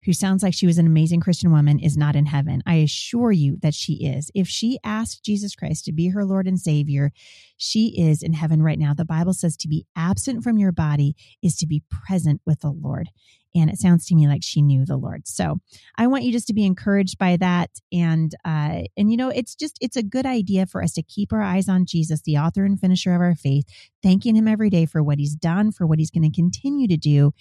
who 0.04 0.12
sounds 0.12 0.42
like 0.42 0.54
she 0.54 0.66
was 0.66 0.78
an 0.78 0.86
amazing 0.86 1.20
Christian 1.20 1.50
woman, 1.50 1.78
is 1.78 1.96
not 1.96 2.16
in 2.16 2.26
heaven. 2.26 2.62
I 2.66 2.76
assure 2.76 3.32
you 3.32 3.58
that 3.62 3.74
she 3.74 4.06
is. 4.06 4.30
If 4.34 4.48
she 4.48 4.78
asked 4.84 5.24
Jesus 5.24 5.54
Christ 5.54 5.84
to 5.86 5.92
be 5.92 6.08
her 6.08 6.24
Lord 6.24 6.46
and 6.46 6.58
Savior, 6.58 7.12
she 7.56 7.94
is 8.00 8.22
in 8.22 8.32
heaven 8.32 8.62
right 8.62 8.78
now. 8.78 8.94
The 8.94 9.04
Bible 9.04 9.34
says 9.34 9.56
to 9.58 9.68
be 9.68 9.86
absent 9.96 10.44
from 10.44 10.58
your 10.58 10.72
body 10.72 11.14
is 11.42 11.56
to 11.56 11.66
be 11.66 11.82
present 11.90 12.40
with 12.46 12.60
the 12.60 12.70
Lord. 12.70 13.08
And 13.54 13.70
it 13.70 13.78
sounds 13.78 14.06
to 14.06 14.14
me 14.14 14.28
like 14.28 14.42
she 14.42 14.62
knew 14.62 14.84
the 14.84 14.96
Lord. 14.96 15.26
So 15.26 15.58
I 15.96 16.06
want 16.06 16.24
you 16.24 16.32
just 16.32 16.46
to 16.48 16.54
be 16.54 16.66
encouraged 16.66 17.18
by 17.18 17.36
that. 17.38 17.70
And, 17.92 18.34
uh, 18.44 18.82
and 18.96 19.10
you 19.10 19.16
know, 19.16 19.30
it's 19.30 19.54
just, 19.54 19.78
it's 19.80 19.96
a 19.96 20.02
good 20.02 20.26
idea 20.26 20.66
for 20.66 20.82
us 20.82 20.92
to 20.92 21.02
keep 21.02 21.32
our 21.32 21.42
eyes 21.42 21.68
on 21.68 21.86
Jesus, 21.86 22.20
the 22.22 22.36
author 22.36 22.64
and 22.64 22.78
finisher 22.78 23.14
of 23.14 23.20
our 23.20 23.34
faith, 23.34 23.64
thanking 24.02 24.36
him 24.36 24.46
every 24.46 24.70
day 24.70 24.86
for 24.86 25.02
what 25.02 25.18
he's 25.18 25.34
done, 25.34 25.72
for 25.72 25.86
what 25.86 25.98
he's 25.98 26.10
going 26.10 26.30
to 26.30 26.34
continue 26.34 26.86
to 26.88 26.96
do, 26.96 27.32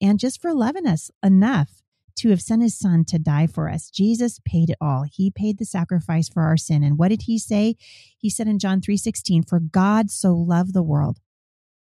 and 0.00 0.20
just 0.20 0.40
for 0.40 0.54
loving 0.54 0.86
us 0.86 1.10
enough 1.22 1.82
to 2.16 2.30
have 2.30 2.42
sent 2.42 2.62
his 2.62 2.78
son 2.78 3.04
to 3.06 3.18
die 3.18 3.46
for 3.46 3.68
us. 3.68 3.90
Jesus 3.90 4.40
paid 4.44 4.70
it 4.70 4.78
all. 4.80 5.04
He 5.10 5.30
paid 5.30 5.58
the 5.58 5.64
sacrifice 5.64 6.28
for 6.28 6.42
our 6.42 6.56
sin. 6.56 6.82
And 6.82 6.98
what 6.98 7.08
did 7.08 7.22
he 7.22 7.38
say? 7.38 7.76
He 8.16 8.30
said 8.30 8.48
in 8.48 8.58
John 8.58 8.80
3:16, 8.80 9.42
"For 9.42 9.60
God 9.60 10.10
so 10.10 10.34
loved 10.34 10.72
the 10.72 10.82
world 10.82 11.20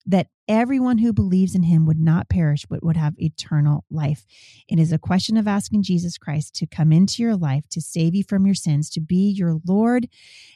that 0.05 0.27
everyone 0.47 0.97
who 0.97 1.13
believes 1.13 1.55
in 1.55 1.63
him 1.63 1.85
would 1.85 1.99
not 1.99 2.29
perish 2.29 2.65
but 2.69 2.83
would 2.83 2.97
have 2.97 3.13
eternal 3.17 3.85
life. 3.89 4.25
It 4.67 4.79
is 4.79 4.91
a 4.91 4.97
question 4.97 5.37
of 5.37 5.47
asking 5.47 5.83
Jesus 5.83 6.17
Christ 6.17 6.55
to 6.55 6.67
come 6.67 6.91
into 6.91 7.21
your 7.21 7.35
life 7.35 7.63
to 7.69 7.81
save 7.81 8.15
you 8.15 8.23
from 8.23 8.45
your 8.45 8.55
sins, 8.55 8.89
to 8.91 8.99
be 8.99 9.29
your 9.29 9.59
Lord 9.65 10.07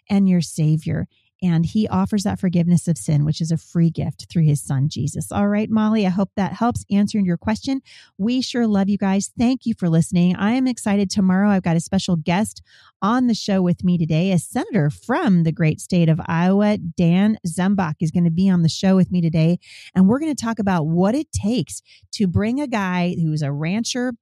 and 0.10 0.28
your 0.28 0.42
Savior. 0.42 1.08
And 1.42 1.66
he 1.66 1.88
offers 1.88 2.24
that 2.24 2.40
forgiveness 2.40 2.88
of 2.88 2.98
sin, 2.98 3.26
which 3.26 3.42
is 3.42 3.52
a 3.52 3.58
free 3.58 3.90
gift 3.90 4.28
through 4.30 4.44
his 4.44 4.62
son, 4.62 4.88
Jesus. 4.90 5.32
All 5.32 5.48
right, 5.48 5.70
Molly, 5.70 6.06
I 6.06 6.10
hope 6.10 6.32
that 6.36 6.54
helps 6.54 6.86
answering 6.90 7.26
your 7.26 7.38
question. 7.38 7.82
We 8.18 8.42
sure 8.42 8.68
love 8.68 8.90
you 8.90 8.98
guys. 8.98 9.32
Thank 9.38 9.66
you 9.66 9.74
for 9.78 9.90
listening. 9.90 10.36
I 10.38 10.54
am 10.54 10.68
excited 10.68 11.10
tomorrow. 11.10 11.50
I've 11.50 11.64
got 11.64 11.76
a 11.76 11.82
special 11.82 12.16
guest 12.16 12.62
on 13.02 13.28
the 13.28 13.34
show 13.34 13.62
with 13.62 13.84
me 13.84 13.98
today. 13.98 14.32
A 14.32 14.40
senator 14.40 14.90
from 14.90 15.44
the 15.44 15.52
great 15.52 15.82
state 15.82 16.10
of 16.10 16.22
Iowa, 16.26 16.78
Dan 16.78 17.38
Zumbach, 17.46 17.96
is 18.00 18.12
going 18.12 18.24
to 18.24 18.32
be 18.32 18.50
on 18.50 18.62
the 18.62 18.70
show 18.70 18.96
with 18.96 19.12
me 19.12 19.22
today. 19.22 19.60
And 19.94 20.08
we're 20.08 20.20
going 20.20 20.34
to 20.34 20.44
talk 20.44 20.60
about 20.60 20.88
what 20.88 21.16
it 21.16 21.32
takes 21.32 21.82
to 22.14 22.28
bring 22.28 22.62
a 22.62 22.68
guy 22.68 23.16
who's 23.22 23.42
a 23.42 23.52
rancher 23.52 24.14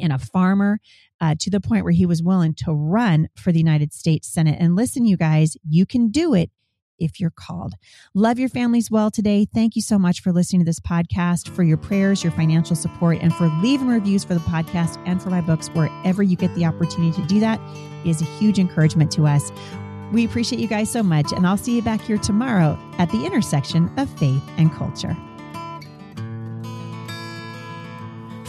and 0.00 0.12
a 0.12 0.18
farmer 0.18 0.80
uh, 1.20 1.34
to 1.40 1.50
the 1.50 1.60
point 1.60 1.84
where 1.84 1.92
he 1.92 2.06
was 2.06 2.22
willing 2.22 2.54
to 2.54 2.72
run 2.72 3.28
for 3.36 3.52
the 3.52 3.58
United 3.58 3.92
States 3.92 4.32
Senate. 4.32 4.56
And 4.60 4.76
listen, 4.76 5.04
you 5.04 5.16
guys, 5.16 5.56
you 5.68 5.86
can 5.86 6.10
do 6.10 6.34
it 6.34 6.50
if 6.98 7.18
you're 7.20 7.30
called. 7.30 7.74
Love 8.14 8.38
your 8.38 8.48
families 8.48 8.90
well 8.90 9.10
today. 9.10 9.46
Thank 9.52 9.76
you 9.76 9.82
so 9.82 9.98
much 9.98 10.20
for 10.20 10.32
listening 10.32 10.60
to 10.60 10.64
this 10.64 10.80
podcast, 10.80 11.48
for 11.48 11.62
your 11.62 11.76
prayers, 11.76 12.22
your 12.22 12.32
financial 12.32 12.76
support, 12.76 13.18
and 13.20 13.34
for 13.34 13.48
leaving 13.62 13.88
reviews 13.88 14.24
for 14.24 14.34
the 14.34 14.40
podcast 14.40 15.02
and 15.06 15.20
for 15.22 15.30
my 15.30 15.40
books 15.40 15.68
wherever 15.68 16.22
you 16.22 16.36
get 16.36 16.54
the 16.54 16.64
opportunity 16.64 17.20
to 17.20 17.26
do 17.26 17.40
that 17.40 17.60
is 18.06 18.20
a 18.20 18.24
huge 18.24 18.58
encouragement 18.58 19.10
to 19.12 19.26
us. 19.26 19.50
We 20.12 20.24
appreciate 20.24 20.60
you 20.60 20.68
guys 20.68 20.90
so 20.90 21.02
much, 21.02 21.32
and 21.32 21.46
I'll 21.46 21.56
see 21.56 21.74
you 21.74 21.82
back 21.82 22.00
here 22.00 22.18
tomorrow 22.18 22.78
at 22.98 23.10
the 23.10 23.24
intersection 23.24 23.90
of 23.98 24.08
faith 24.18 24.42
and 24.58 24.72
culture. 24.72 25.16